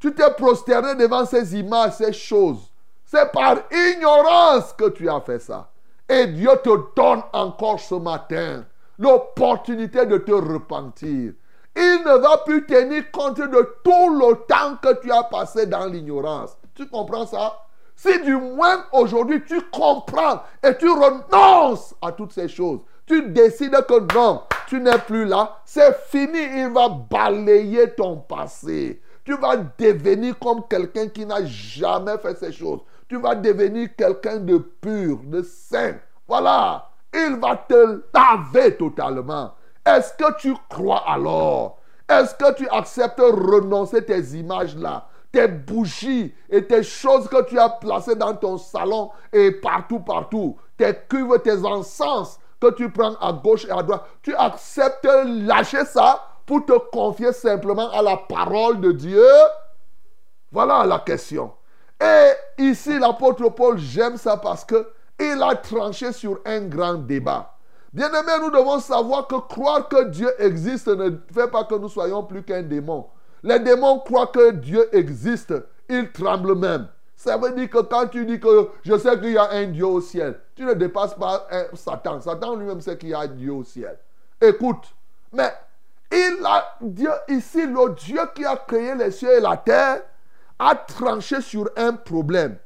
Tu 0.00 0.12
t'es 0.14 0.30
prosterné 0.32 0.96
devant 0.96 1.24
ces 1.26 1.56
images, 1.56 1.92
ces 1.92 2.12
choses. 2.12 2.72
C'est 3.04 3.30
par 3.30 3.58
ignorance 3.70 4.72
que 4.72 4.88
tu 4.88 5.08
as 5.08 5.20
fait 5.20 5.38
ça. 5.38 5.70
Et 6.08 6.26
Dieu 6.26 6.50
te 6.64 6.70
donne 6.96 7.22
encore 7.32 7.78
ce 7.78 7.94
matin 7.94 8.64
l'opportunité 8.98 10.06
de 10.06 10.16
te 10.18 10.32
repentir. 10.32 11.34
Il 11.76 12.02
ne 12.04 12.18
va 12.18 12.38
plus 12.38 12.66
tenir 12.66 13.10
compte 13.10 13.38
de 13.38 13.76
tout 13.84 14.18
le 14.18 14.34
temps 14.46 14.76
que 14.82 15.00
tu 15.00 15.12
as 15.12 15.24
passé 15.24 15.66
dans 15.66 15.86
l'ignorance. 15.86 16.56
Tu 16.74 16.88
comprends 16.88 17.26
ça? 17.26 17.58
Si 17.94 18.20
du 18.22 18.36
moins 18.36 18.84
aujourd'hui 18.92 19.44
tu 19.44 19.60
comprends 19.70 20.42
et 20.62 20.76
tu 20.76 20.88
renonces 20.88 21.94
à 22.00 22.12
toutes 22.12 22.32
ces 22.32 22.48
choses, 22.48 22.80
tu 23.12 23.28
décides 23.28 23.76
que 23.86 24.14
non, 24.14 24.42
tu 24.66 24.80
n'es 24.80 24.96
plus 25.06 25.26
là, 25.26 25.58
c'est 25.66 25.94
fini, 26.06 26.38
il 26.38 26.70
va 26.72 26.88
balayer 26.88 27.90
ton 27.90 28.16
passé. 28.16 29.02
Tu 29.22 29.36
vas 29.36 29.56
devenir 29.78 30.38
comme 30.38 30.62
quelqu'un 30.66 31.08
qui 31.08 31.26
n'a 31.26 31.44
jamais 31.44 32.16
fait 32.16 32.38
ces 32.38 32.52
choses. 32.52 32.80
Tu 33.08 33.20
vas 33.20 33.34
devenir 33.34 33.90
quelqu'un 33.96 34.38
de 34.38 34.56
pur, 34.56 35.18
de 35.24 35.42
saint. 35.42 35.96
Voilà. 36.26 36.88
Il 37.12 37.36
va 37.36 37.56
te 37.56 38.02
laver 38.14 38.76
totalement. 38.76 39.52
Est-ce 39.84 40.14
que 40.14 40.34
tu 40.38 40.54
crois 40.70 41.04
alors? 41.06 41.78
Est-ce 42.08 42.34
que 42.34 42.54
tu 42.54 42.66
acceptes 42.70 43.20
renoncer 43.20 44.02
tes 44.02 44.20
images-là 44.38 45.06
tes 45.30 45.48
bougies 45.48 46.34
et 46.50 46.66
tes 46.66 46.82
choses 46.82 47.26
que 47.26 47.42
tu 47.44 47.58
as 47.58 47.70
placées 47.70 48.14
dans 48.14 48.34
ton 48.34 48.58
salon 48.58 49.10
et 49.32 49.50
partout, 49.50 50.00
partout, 50.00 50.58
tes 50.76 50.92
cuves, 51.08 51.40
tes 51.42 51.64
encens 51.64 52.38
que 52.62 52.72
tu 52.74 52.90
prends 52.90 53.14
à 53.16 53.32
gauche 53.32 53.64
et 53.64 53.70
à 53.72 53.82
droite, 53.82 54.04
tu 54.22 54.34
acceptes 54.36 55.08
lâcher 55.24 55.84
ça 55.84 56.22
pour 56.46 56.64
te 56.64 56.78
confier 56.92 57.32
simplement 57.32 57.90
à 57.90 58.02
la 58.02 58.16
parole 58.16 58.80
de 58.80 58.92
Dieu 58.92 59.26
Voilà 60.52 60.86
la 60.86 61.00
question. 61.00 61.52
Et 62.00 62.62
ici, 62.62 62.98
l'apôtre 62.98 63.48
Paul, 63.48 63.78
j'aime 63.78 64.16
ça 64.16 64.36
parce 64.36 64.64
que 64.64 64.88
il 65.18 65.42
a 65.42 65.54
tranché 65.56 66.12
sur 66.12 66.40
un 66.44 66.60
grand 66.62 66.94
débat. 66.94 67.54
Bien-aimés, 67.92 68.38
nous 68.40 68.50
devons 68.50 68.78
savoir 68.78 69.26
que 69.26 69.36
croire 69.36 69.88
que 69.88 70.04
Dieu 70.04 70.30
existe 70.38 70.88
ne 70.88 71.10
fait 71.32 71.48
pas 71.48 71.64
que 71.64 71.74
nous 71.74 71.88
soyons 71.88 72.22
plus 72.22 72.42
qu'un 72.42 72.62
démon. 72.62 73.06
Les 73.42 73.58
démons 73.58 73.98
croient 73.98 74.28
que 74.28 74.52
Dieu 74.52 74.88
existe. 74.96 75.52
Ils 75.88 76.10
tremblent 76.12 76.54
même. 76.54 76.88
Ça 77.22 77.36
veut 77.36 77.52
dire 77.52 77.70
que 77.70 77.78
quand 77.78 78.08
tu 78.08 78.26
dis 78.26 78.40
que 78.40 78.68
je 78.82 78.98
sais 78.98 79.16
qu'il 79.20 79.30
y 79.30 79.38
a 79.38 79.48
un 79.52 79.66
Dieu 79.68 79.86
au 79.86 80.00
ciel, 80.00 80.40
tu 80.56 80.64
ne 80.64 80.72
dépasses 80.72 81.14
pas 81.14 81.46
Satan. 81.72 82.20
Satan 82.20 82.56
lui-même 82.56 82.80
sait 82.80 82.98
qu'il 82.98 83.10
y 83.10 83.14
a 83.14 83.20
un 83.20 83.28
Dieu 83.28 83.52
au 83.52 83.62
ciel. 83.62 83.96
Écoute, 84.40 84.92
mais 85.32 85.52
il 86.10 86.40
a 86.44 86.76
Dieu 86.80 87.12
ici, 87.28 87.64
le 87.64 87.94
Dieu 87.94 88.18
qui 88.34 88.44
a 88.44 88.56
créé 88.56 88.96
les 88.96 89.12
cieux 89.12 89.30
et 89.36 89.40
la 89.40 89.56
terre, 89.56 90.02
a 90.58 90.74
tranché 90.74 91.40
sur 91.40 91.70
un 91.76 91.92
problème. 91.92 92.56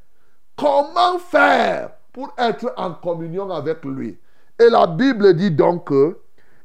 Comment 0.57 1.19
faire 1.19 1.91
pour 2.11 2.33
être 2.39 2.73
en 2.79 2.95
communion 2.95 3.51
avec 3.51 3.85
lui? 3.85 4.19
Et 4.59 4.71
la 4.71 4.87
Bible 4.87 5.35
dit 5.35 5.51
donc 5.51 5.89
que 5.89 6.17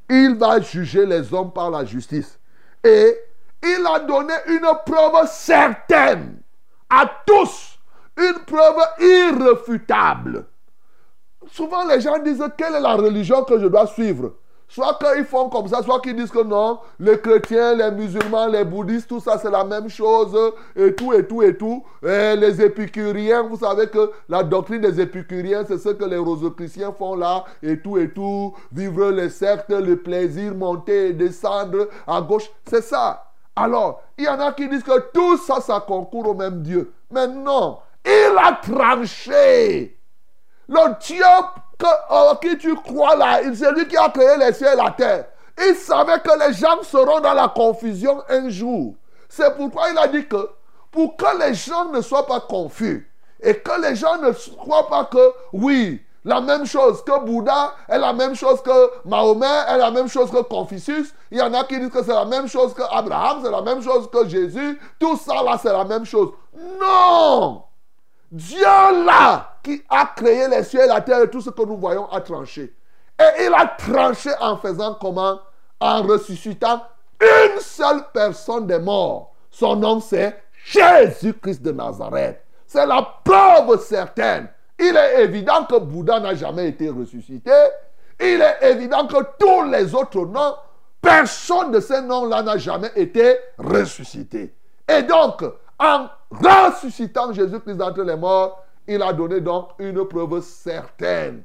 il 0.10 0.38
va 0.38 0.62
juger 0.62 1.06
les 1.06 1.34
hommes 1.34 1.52
par 1.52 1.70
la 1.70 1.84
justice. 1.84 2.40
Et 2.86 3.20
il 3.62 3.86
a 3.86 4.00
donné 4.00 4.34
une 4.48 4.66
preuve 4.86 5.28
certaine 5.28 6.42
à 6.90 7.06
tous, 7.26 7.71
une 8.18 8.40
preuve 8.46 8.82
irréfutable. 9.00 10.46
Souvent 11.52 11.86
les 11.86 12.02
gens 12.02 12.20
disent 12.20 12.44
quelle 12.58 12.76
est 12.76 12.82
la 12.82 12.96
religion 12.96 13.44
que 13.44 13.60
je 13.60 13.68
dois 13.68 13.88
suivre? 13.88 14.34
Soit 14.68 14.98
qu'ils 15.00 15.26
font 15.26 15.50
comme 15.50 15.68
ça, 15.68 15.82
soit 15.84 16.00
qu'ils 16.00 16.16
disent 16.16 16.32
que 16.32 16.44
non, 16.44 16.80
les 16.98 17.20
chrétiens, 17.20 17.76
les 17.76 17.92
musulmans, 17.92 18.48
les 18.48 18.64
bouddhistes, 18.64 19.10
tout 19.10 19.20
ça 19.20 19.38
c'est 19.38 19.52
la 19.52 19.66
même 19.66 19.90
chose, 19.90 20.34
et 20.78 20.96
tout, 20.96 21.12
et 21.12 21.28
tout, 21.28 21.42
et 21.42 21.58
tout. 21.58 21.84
Et 22.02 22.38
les 22.38 22.62
épicuriens, 22.62 23.44
vous 23.44 23.58
savez 23.58 23.88
que 23.88 24.14
la 24.30 24.44
doctrine 24.44 24.80
des 24.80 25.02
épicuriens, 25.02 25.66
c'est 25.68 25.78
ce 25.78 25.90
que 25.90 26.06
les 26.06 26.16
rosicruciens 26.16 26.94
font 26.94 27.16
là, 27.16 27.44
et 27.62 27.82
tout, 27.82 27.98
et 27.98 28.14
tout. 28.14 28.54
Vivre 28.72 29.12
les 29.12 29.30
cercles, 29.30 29.84
le 29.84 29.98
plaisir, 29.98 30.56
monter 30.56 31.10
et 31.10 31.14
descendre 31.14 31.90
à 32.08 32.22
gauche, 32.22 32.50
c'est 32.66 32.84
ça. 32.84 33.26
Alors, 33.54 34.02
il 34.18 34.24
y 34.24 34.30
en 34.30 34.40
a 34.40 34.54
qui 34.54 34.70
disent 34.70 34.84
que 34.84 35.12
tout 35.12 35.36
ça, 35.36 35.60
ça 35.60 35.84
concourt 35.86 36.30
au 36.30 36.34
même 36.34 36.62
Dieu. 36.62 36.94
Mais 37.12 37.28
non, 37.28 37.80
il 38.06 38.36
a 38.38 38.54
tranché. 38.54 39.98
Le 40.68 41.00
Dieu 41.02 41.26
que, 41.78 41.86
oh, 42.10 42.34
qui 42.42 42.58
tu 42.58 42.76
crois 42.76 43.16
là, 43.16 43.42
c'est 43.54 43.72
lui 43.74 43.88
qui 43.88 43.98
a 43.98 44.10
créé 44.10 44.38
les 44.38 44.54
cieux 44.54 44.68
et 44.72 44.76
la 44.76 44.92
terre. 44.92 45.26
Il 45.58 45.76
savait 45.76 46.20
que 46.20 46.48
les 46.48 46.54
gens 46.54 46.82
seront 46.84 47.20
dans 47.20 47.34
la 47.34 47.50
confusion 47.50 48.24
un 48.30 48.50
jour. 48.50 48.96
C'est 49.30 49.56
pourquoi 49.56 49.90
il 49.90 49.98
a 49.98 50.08
dit 50.08 50.28
que 50.28 50.50
pour 50.92 51.16
que 51.16 51.38
les 51.40 51.54
gens 51.54 51.86
ne 51.86 52.02
soient 52.02 52.26
pas 52.28 52.40
confus 52.40 53.10
et 53.42 53.56
que 53.56 53.82
les 53.82 53.96
gens 53.96 54.18
ne 54.18 54.32
croient 54.58 54.88
pas 54.88 55.06
que 55.06 55.34
oui, 55.54 56.02
la 56.24 56.40
même 56.40 56.66
chose 56.66 57.04
que 57.04 57.20
Bouddha 57.26 57.74
est 57.88 57.98
la 57.98 58.14
même 58.14 58.36
chose 58.36 58.62
que 58.62 59.08
Mahomet 59.08 59.66
est 59.70 59.78
la 59.78 59.90
même 59.90 60.08
chose 60.08 60.30
que 60.30 60.42
Confucius. 60.44 61.14
Il 61.32 61.40
y 61.40 61.42
en 61.42 61.54
a 61.54 61.64
qui 61.64 61.80
disent 61.80 61.90
que 61.90 62.04
c'est 62.04 62.14
la 62.14 62.26
même 62.26 62.48
chose 62.48 62.74
que 62.76 62.84
Abraham, 62.92 63.40
c'est 63.44 63.50
la 63.50 63.62
même 63.62 63.82
chose 63.82 64.08
que 64.12 64.28
Jésus. 64.28 64.80
Tout 65.00 65.18
ça 65.18 65.42
là, 65.42 65.58
c'est 65.60 65.72
la 65.72 65.84
même 65.84 66.06
chose. 66.06 66.30
Non! 66.80 67.64
Dieu 68.32 68.64
là, 69.06 69.58
qui 69.62 69.84
a 69.90 70.06
créé 70.16 70.48
les 70.48 70.64
cieux 70.64 70.82
et 70.84 70.88
la 70.88 71.02
terre 71.02 71.22
et 71.22 71.30
tout 71.30 71.42
ce 71.42 71.50
que 71.50 71.64
nous 71.64 71.78
voyons, 71.78 72.10
a 72.10 72.22
tranché. 72.22 72.74
Et 73.20 73.46
il 73.46 73.54
a 73.54 73.66
tranché 73.78 74.30
en 74.40 74.58
faisant 74.58 74.96
comment? 75.00 75.40
En 75.80 76.04
ressuscitant 76.04 76.84
une 77.20 77.60
seule 77.60 78.04
personne 78.14 78.66
des 78.68 78.80
morts. 78.80 79.34
Son 79.50 79.76
nom 79.76 80.00
c'est 80.00 80.42
Jésus-Christ 80.66 81.62
de 81.62 81.72
Nazareth. 81.72 82.42
C'est 82.66 82.86
la 82.86 83.02
preuve 83.24 83.80
certaine. 83.82 84.48
Il 84.80 84.96
est 84.96 85.24
évident 85.24 85.66
que 85.66 85.78
Bouddha 85.78 86.20
n'a 86.20 86.34
jamais 86.34 86.70
été 86.70 86.90
ressuscité. 86.90 87.52
Il 88.20 88.42
est 88.42 88.72
évident 88.72 89.06
que 89.08 89.18
tous 89.38 89.64
les 89.70 89.94
autres 89.94 90.26
noms, 90.26 90.56
personne 91.02 91.72
de 91.72 91.80
ces 91.80 92.02
noms-là 92.02 92.44
n'a 92.44 92.58
jamais 92.58 92.92
été 92.96 93.38
ressuscité. 93.58 94.56
Et 94.88 95.04
donc, 95.04 95.44
en 95.82 96.10
ressuscitant 96.30 97.34
Jésus-Christ 97.34 97.76
d'entre 97.76 98.04
les 98.04 98.16
morts, 98.16 98.64
il 98.88 99.02
a 99.02 99.12
donné 99.12 99.42
donc 99.42 99.70
une 99.80 100.06
preuve 100.06 100.42
certaine 100.42 101.44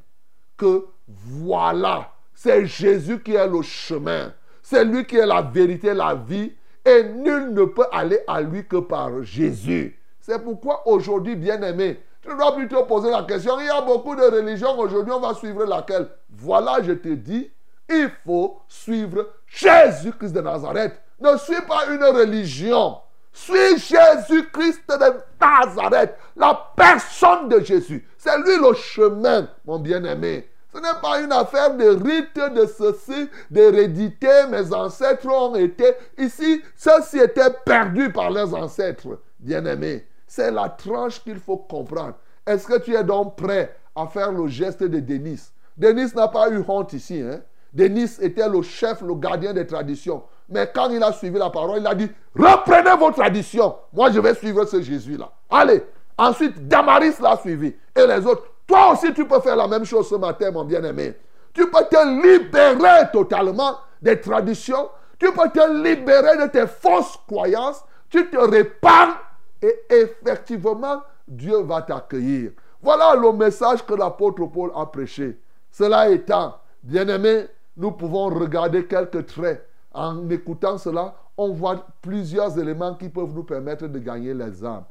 que 0.57 0.87
voilà, 1.07 2.11
c'est 2.35 2.67
Jésus 2.67 3.23
qui 3.23 3.35
est 3.35 3.47
le 3.47 3.63
chemin. 3.63 4.33
C'est 4.63 4.85
lui 4.85 5.07
qui 5.07 5.17
est 5.17 5.27
la 5.27 5.43
vérité, 5.43 5.95
la 5.95 6.15
vie. 6.15 6.53
Et 6.85 7.03
nul 7.03 7.53
ne 7.53 7.65
peut 7.65 7.87
aller 7.91 8.21
à 8.29 8.41
lui 8.41 8.67
que 8.67 8.77
par 8.77 9.23
Jésus. 9.23 9.99
C'est 10.21 10.43
pourquoi 10.43 10.87
aujourd'hui, 10.87 11.35
bien 11.35 11.61
aimé, 11.63 12.01
tu 12.23 12.37
dois 12.37 12.55
plutôt 12.55 12.85
poser 12.85 13.11
la 13.11 13.23
question. 13.23 13.59
Il 13.61 13.67
y 13.67 13.71
a 13.71 13.81
beaucoup 13.81 14.15
de 14.15 14.23
religions 14.23 14.79
aujourd'hui, 14.79 15.13
on 15.13 15.21
va 15.21 15.35
suivre 15.35 15.65
laquelle? 15.65 16.09
Voilà, 16.31 16.83
je 16.83 16.93
te 16.93 17.09
dis, 17.09 17.51
il 17.89 18.11
faut 18.25 18.61
suivre 18.69 19.29
Jésus-Christ 19.47 20.33
de 20.33 20.41
Nazareth. 20.41 21.01
Ne 21.21 21.37
suis 21.39 21.63
pas 21.63 21.87
une 21.87 22.05
religion. 22.05 22.99
Suis 23.37 23.77
Jésus-Christ 23.77 24.81
de 24.89 25.21
Nazareth, 25.39 26.15
la 26.35 26.73
personne 26.75 27.51
de 27.51 27.61
Jésus. 27.61 28.09
C'est 28.17 28.39
lui 28.39 28.57
le 28.57 28.73
chemin, 28.73 29.47
mon 29.67 29.79
bien-aimé. 29.79 30.49
Ce 30.73 30.79
n'est 30.79 31.01
pas 31.03 31.21
une 31.21 31.33
affaire 31.33 31.77
de 31.77 31.85
rite, 31.85 32.35
de 32.35 32.67
ceci, 32.67 33.29
d'hérédité. 33.51 34.47
Mes 34.51 34.73
ancêtres 34.73 35.29
ont 35.29 35.55
été 35.55 35.85
ici. 36.17 36.63
Ceux-ci 36.77 37.19
étaient 37.19 37.53
perdus 37.67 38.11
par 38.11 38.31
leurs 38.31 38.55
ancêtres, 38.55 39.21
bien-aimés. 39.39 40.07
C'est 40.27 40.51
la 40.51 40.71
tranche 40.71 41.23
qu'il 41.23 41.39
faut 41.39 41.59
comprendre. 41.59 42.15
Est-ce 42.47 42.67
que 42.67 42.79
tu 42.79 42.95
es 42.95 43.05
donc 43.05 43.37
prêt 43.37 43.77
à 43.95 44.07
faire 44.07 44.33
le 44.33 44.49
geste 44.49 44.83
de 44.83 44.99
Denis 44.99 45.43
Denis 45.77 46.11
n'a 46.15 46.29
pas 46.29 46.49
eu 46.51 46.65
honte 46.67 46.95
ici. 46.95 47.21
Hein? 47.21 47.41
Denis 47.75 48.17
était 48.23 48.49
le 48.49 48.63
chef, 48.63 49.03
le 49.03 49.15
gardien 49.15 49.53
des 49.53 49.67
traditions. 49.67 50.23
Mais 50.49 50.71
quand 50.73 50.91
il 50.91 51.03
a 51.03 51.13
suivi 51.13 51.39
la 51.39 51.51
parole, 51.51 51.81
il 51.81 51.87
a 51.87 51.95
dit, 51.95 52.11
reprenez 52.35 52.97
vos 52.99 53.11
traditions. 53.11 53.77
Moi, 53.93 54.11
je 54.11 54.21
vais 54.21 54.35
suivre 54.35 54.65
ce 54.65 54.81
Jésus-là. 54.81 55.31
Allez. 55.51 55.83
Ensuite, 56.19 56.67
Damaris 56.67 57.15
l'a 57.21 57.37
suivi. 57.37 57.75
Et 57.95 58.07
les 58.07 58.27
autres, 58.27 58.45
Toi 58.67 58.93
aussi, 58.93 59.13
tu 59.15 59.27
peux 59.27 59.41
faire 59.41 59.57
la 59.57 59.69
même 59.69 59.85
chose 59.85 60.09
ce 60.09 60.17
matin, 60.17 60.51
mon 60.51 60.65
bien-aimé. 60.65 61.15
Tu 61.53 61.71
peux 61.71 61.85
te 61.85 62.27
libérer 62.27 63.11
totalement 63.13 63.79
des 64.03 64.21
traditions. 64.21 64.91
Tu 65.19 65.33
peux 65.33 65.49
te 65.49 65.83
libérer 65.83 66.37
de 66.37 66.51
tes 66.51 66.67
fausses 66.67 67.19
croyances. 67.27 67.85
Tu 68.11 68.29
te 68.29 68.37
répands 68.37 69.15
et 69.63 69.75
effectivement, 69.89 71.03
Dieu 71.27 71.59
va 71.63 71.83
t'accueillir. 71.83 72.53
Voilà 72.83 73.15
le 73.15 73.33
message 73.33 73.85
que 73.85 73.95
l'apôtre 73.95 74.45
Paul 74.47 74.71
a 74.75 74.87
prêché. 74.87 75.41
Cela 75.71 76.11
étant, 76.11 76.59
bien-aimé, 76.83 77.47
nous 77.77 77.93
pouvons 77.93 78.27
regarder 78.27 78.87
quelques 78.87 79.27
traits. 79.27 79.67
En 79.97 80.29
écoutant 80.29 80.77
cela, 80.77 81.15
on 81.39 81.55
voit 81.55 81.87
plusieurs 82.03 82.59
éléments 82.59 82.95
qui 82.95 83.09
peuvent 83.09 83.33
nous 83.35 83.45
permettre 83.45 83.87
de 83.87 83.99
gagner 83.99 84.35
les 84.35 84.63
âmes. 84.63 84.85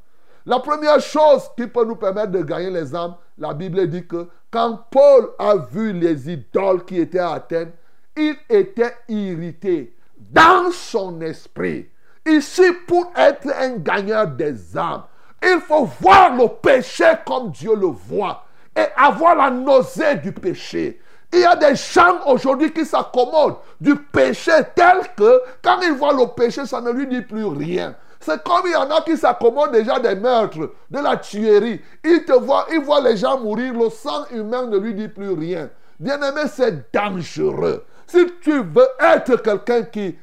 La 0.48 0.60
première 0.60 1.00
chose 1.00 1.44
qui 1.56 1.68
peut 1.68 1.86
nous 1.86 1.96
permettre 1.96 2.32
de 2.32 2.42
gagner 2.42 2.72
les 2.72 2.96
âmes, 2.96 3.14
la 3.38 3.54
Bible 3.54 3.88
dit 3.88 4.08
que 4.08 4.28
quand 4.50 4.80
Paul 4.90 5.30
a 5.38 5.58
vu 5.58 5.94
les 5.94 6.32
idoles 6.32 6.86
qui 6.86 7.00
étaient 7.00 7.20
à 7.20 7.34
Athènes, 7.34 7.72
il 8.18 8.36
était 8.50 8.96
irrité 9.08 9.96
dans 10.18 10.72
son 10.72 11.22
esprit. 11.22 11.88
Ici, 12.26 12.64
pour 12.88 13.12
être 13.16 13.48
un 13.60 13.78
gagneur 13.78 14.28
des 14.28 14.76
âmes, 14.76 15.04
il 15.44 15.60
faut 15.60 15.86
voir 16.02 16.36
le 16.36 16.48
péché 16.48 17.12
comme 17.28 17.52
Dieu 17.52 17.76
le 17.76 17.88
voit 17.88 18.44
et 18.76 18.86
avoir 18.98 19.36
la 19.36 19.52
nausée 19.52 20.16
du 20.16 20.32
péché. 20.32 21.00
Il 21.36 21.42
y 21.42 21.46
a 21.46 21.56
des 21.58 21.76
gens 21.76 22.22
aujourd'hui 22.28 22.72
qui 22.72 22.86
s'accommodent 22.86 23.58
du 23.82 23.94
péché 23.98 24.54
tel 24.74 25.02
que 25.18 25.42
quand 25.62 25.82
ils 25.82 25.92
voient 25.92 26.14
le 26.14 26.34
péché, 26.34 26.66
ça 26.66 26.80
ne 26.80 26.92
lui 26.92 27.08
dit 27.08 27.22
plus 27.22 27.46
rien. 27.46 27.94
C'est 28.22 28.42
comme 28.42 28.62
il 28.66 28.72
y 28.72 28.76
en 28.76 28.90
a 28.90 29.02
qui 29.02 29.18
s'accommodent 29.18 29.74
déjà 29.74 30.00
des 30.00 30.16
meurtres, 30.16 30.72
de 30.90 31.00
la 31.00 31.18
tuerie. 31.18 31.82
Ils 32.06 32.24
te 32.24 32.32
voient, 32.32 32.68
ils 32.72 32.80
voient 32.80 33.02
les 33.02 33.18
gens 33.18 33.38
mourir, 33.38 33.74
le 33.74 33.90
sang 33.90 34.24
humain 34.32 34.68
ne 34.68 34.78
lui 34.78 34.94
dit 34.94 35.10
plus 35.10 35.34
rien. 35.34 35.70
Bien-aimé, 36.00 36.44
c'est 36.48 36.94
dangereux. 36.94 37.84
Si 38.08 38.26
tu 38.42 38.64
veux 38.64 38.88
être 39.02 39.36
quelqu'un 39.42 39.84
qui 39.84 40.18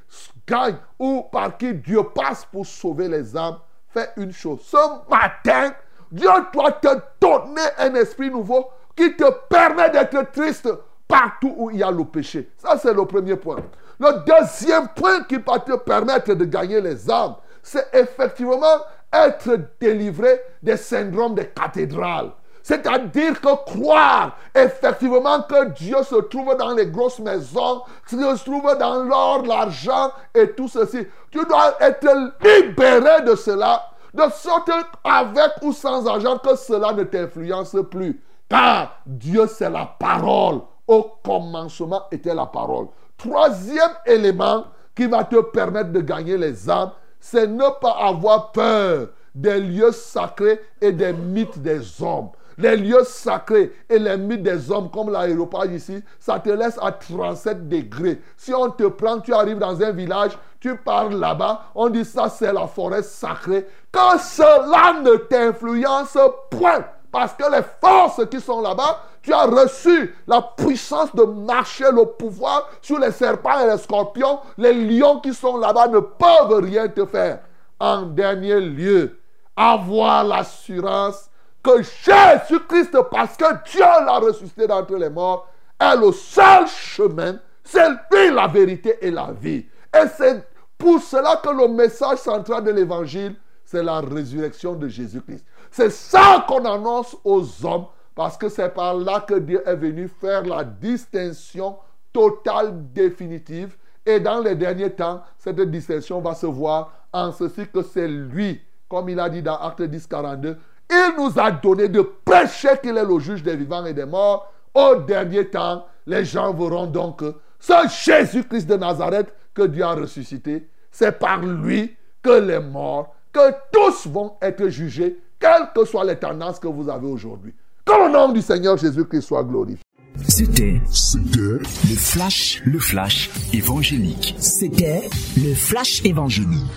gagne 0.48 0.76
ou 0.98 1.24
par 1.30 1.58
qui 1.58 1.74
Dieu 1.74 2.04
passe 2.14 2.46
pour 2.50 2.64
sauver 2.64 3.08
les 3.08 3.36
âmes, 3.36 3.58
fais 3.90 4.08
une 4.16 4.32
chose. 4.32 4.60
Ce 4.64 5.10
matin, 5.10 5.74
Dieu 6.10 6.30
doit 6.54 6.72
te 6.72 6.88
donner 7.20 7.68
un 7.78 7.94
esprit 7.96 8.30
nouveau 8.30 8.70
qui 8.96 9.14
te 9.14 9.30
permet 9.50 9.90
d'être 9.90 10.32
triste 10.32 10.68
partout 11.12 11.54
où 11.58 11.70
il 11.70 11.76
y 11.76 11.82
a 11.82 11.90
le 11.90 12.04
péché. 12.04 12.48
Ça, 12.56 12.78
c'est 12.78 12.94
le 12.94 13.04
premier 13.04 13.36
point. 13.36 13.58
Le 14.00 14.24
deuxième 14.24 14.88
point 14.88 15.22
qui 15.24 15.36
va 15.36 15.58
te 15.58 15.76
permettre 15.76 16.32
de 16.32 16.44
gagner 16.46 16.80
les 16.80 17.10
âmes, 17.10 17.34
c'est 17.62 17.86
effectivement 17.92 18.80
être 19.12 19.58
délivré 19.78 20.40
des 20.62 20.78
syndromes 20.78 21.34
des 21.34 21.48
cathédrales. 21.48 22.30
C'est-à-dire 22.62 23.40
que 23.40 23.54
croire 23.66 24.38
effectivement 24.54 25.42
que 25.42 25.68
Dieu 25.70 26.02
se 26.02 26.14
trouve 26.14 26.56
dans 26.56 26.72
les 26.72 26.86
grosses 26.86 27.18
maisons, 27.18 27.82
se 28.06 28.44
trouve 28.44 28.74
dans 28.78 29.02
l'or, 29.02 29.42
l'argent 29.44 30.12
et 30.34 30.52
tout 30.52 30.68
ceci. 30.68 31.06
Tu 31.30 31.44
dois 31.44 31.76
être 31.80 32.32
libéré 32.42 33.22
de 33.26 33.34
cela, 33.34 33.82
de 34.14 34.22
sorte 34.30 34.70
avec 35.04 35.52
ou 35.60 35.72
sans 35.72 36.06
argent 36.06 36.38
que 36.38 36.56
cela 36.56 36.94
ne 36.94 37.02
t'influence 37.02 37.76
plus. 37.90 38.22
Car 38.48 38.96
Dieu, 39.04 39.46
c'est 39.46 39.70
la 39.70 39.84
parole. 39.98 40.60
Au 40.86 41.02
commencement 41.24 42.02
était 42.10 42.34
la 42.34 42.46
parole. 42.46 42.88
Troisième 43.16 43.92
élément 44.06 44.64
qui 44.94 45.06
va 45.06 45.24
te 45.24 45.40
permettre 45.40 45.92
de 45.92 46.00
gagner 46.00 46.36
les 46.36 46.68
âmes, 46.68 46.92
c'est 47.20 47.46
ne 47.46 47.80
pas 47.80 47.96
avoir 48.00 48.52
peur 48.52 49.08
des 49.34 49.60
lieux 49.60 49.92
sacrés 49.92 50.60
et 50.80 50.92
des 50.92 51.12
mythes 51.12 51.58
des 51.58 52.02
hommes. 52.02 52.30
Les 52.58 52.76
lieux 52.76 53.04
sacrés 53.04 53.72
et 53.88 53.98
les 53.98 54.16
mythes 54.18 54.42
des 54.42 54.70
hommes, 54.70 54.90
comme 54.90 55.10
l'aéroport 55.10 55.64
ici, 55.66 56.02
ça 56.18 56.38
te 56.38 56.50
laisse 56.50 56.78
à 56.82 56.92
37 56.92 57.68
degrés. 57.68 58.20
Si 58.36 58.52
on 58.52 58.70
te 58.70 58.84
prend, 58.84 59.20
tu 59.20 59.32
arrives 59.32 59.58
dans 59.58 59.80
un 59.80 59.92
village, 59.92 60.32
tu 60.60 60.76
parles 60.76 61.14
là-bas, 61.14 61.62
on 61.74 61.88
dit 61.88 62.04
ça 62.04 62.28
c'est 62.28 62.52
la 62.52 62.66
forêt 62.66 63.02
sacrée. 63.02 63.66
Que 63.90 64.18
cela 64.18 65.00
ne 65.00 65.16
t'influence 65.16 66.18
point. 66.50 66.84
Parce 67.12 67.34
que 67.34 67.44
les 67.54 67.62
forces 67.78 68.26
qui 68.30 68.40
sont 68.40 68.62
là-bas, 68.62 69.02
tu 69.20 69.34
as 69.34 69.44
reçu 69.44 70.16
la 70.26 70.40
puissance 70.40 71.14
de 71.14 71.22
marcher 71.22 71.92
le 71.92 72.06
pouvoir 72.06 72.70
sur 72.80 72.98
les 72.98 73.12
serpents 73.12 73.60
et 73.60 73.70
les 73.70 73.76
scorpions. 73.76 74.40
Les 74.56 74.72
lions 74.72 75.20
qui 75.20 75.34
sont 75.34 75.58
là-bas 75.58 75.88
ne 75.88 76.00
peuvent 76.00 76.64
rien 76.64 76.88
te 76.88 77.04
faire. 77.04 77.40
En 77.78 78.02
dernier 78.02 78.60
lieu, 78.60 79.18
avoir 79.54 80.24
l'assurance 80.24 81.28
que 81.62 81.82
Jésus-Christ, 81.82 82.96
parce 83.10 83.36
que 83.36 83.70
Dieu 83.70 83.80
l'a 83.80 84.18
ressuscité 84.18 84.66
d'entre 84.66 84.96
les 84.96 85.10
morts, 85.10 85.46
est 85.78 85.96
le 85.96 86.12
seul 86.12 86.66
chemin, 86.66 87.36
c'est 87.62 87.88
lui 88.10 88.30
la 88.32 88.46
vérité 88.46 88.98
et 89.02 89.10
la 89.10 89.30
vie. 89.32 89.66
Et 89.94 90.08
c'est 90.16 90.48
pour 90.78 91.00
cela 91.02 91.40
que 91.44 91.50
le 91.50 91.68
message 91.68 92.18
central 92.18 92.64
de 92.64 92.70
l'évangile, 92.70 93.36
c'est 93.72 93.82
la 93.82 94.00
résurrection 94.00 94.74
de 94.74 94.86
Jésus-Christ. 94.86 95.46
C'est 95.70 95.90
ça 95.90 96.44
qu'on 96.46 96.62
annonce 96.66 97.16
aux 97.24 97.42
hommes, 97.64 97.86
parce 98.14 98.36
que 98.36 98.50
c'est 98.50 98.68
par 98.68 98.94
là 98.94 99.20
que 99.20 99.38
Dieu 99.38 99.62
est 99.64 99.76
venu 99.76 100.08
faire 100.08 100.44
la 100.44 100.62
distinction 100.62 101.76
totale, 102.12 102.92
définitive. 102.92 103.74
Et 104.04 104.20
dans 104.20 104.40
les 104.40 104.54
derniers 104.56 104.90
temps, 104.90 105.22
cette 105.38 105.58
distinction 105.62 106.20
va 106.20 106.34
se 106.34 106.44
voir 106.44 106.92
en 107.14 107.32
ceci 107.32 107.66
que 107.72 107.80
c'est 107.80 108.08
lui, 108.08 108.60
comme 108.90 109.08
il 109.08 109.18
a 109.18 109.30
dit 109.30 109.40
dans 109.40 109.56
Acte 109.56 109.80
10, 109.80 110.06
42, 110.06 110.58
il 110.90 111.14
nous 111.16 111.40
a 111.40 111.50
donné 111.50 111.88
de 111.88 112.02
prêcher 112.02 112.76
qu'il 112.82 112.98
est 112.98 113.04
le 113.04 113.18
juge 113.20 113.42
des 113.42 113.56
vivants 113.56 113.86
et 113.86 113.94
des 113.94 114.04
morts. 114.04 114.52
Au 114.74 114.96
dernier 114.96 115.48
temps, 115.48 115.86
les 116.06 116.26
gens 116.26 116.52
verront 116.52 116.86
donc 116.86 117.24
ce 117.58 117.72
Jésus-Christ 118.04 118.66
de 118.66 118.76
Nazareth 118.76 119.32
que 119.54 119.62
Dieu 119.62 119.82
a 119.82 119.94
ressuscité. 119.94 120.68
C'est 120.90 121.18
par 121.18 121.38
lui 121.38 121.96
que 122.22 122.38
les 122.38 122.60
morts, 122.60 123.14
que 123.32 123.54
tous 123.72 124.06
vont 124.08 124.34
être 124.42 124.68
jugés, 124.68 125.18
quelles 125.38 125.70
que 125.74 125.84
soient 125.84 126.04
les 126.04 126.16
tendances 126.16 126.58
que 126.58 126.68
vous 126.68 126.88
avez 126.88 127.06
aujourd'hui. 127.06 127.54
Que 127.84 127.92
le 128.06 128.12
nom 128.12 128.32
du 128.32 128.42
Seigneur 128.42 128.76
Jésus-Christ 128.76 129.22
soit 129.22 129.42
glorifié. 129.42 129.82
C'était 130.28 130.80
C'était 130.90 131.58
le 131.88 131.96
flash, 131.96 132.62
le 132.64 132.78
flash 132.78 133.30
évangélique. 133.52 134.34
C'était 134.38 135.08
le 135.36 135.54
flash 135.54 136.04
évangélique. 136.04 136.70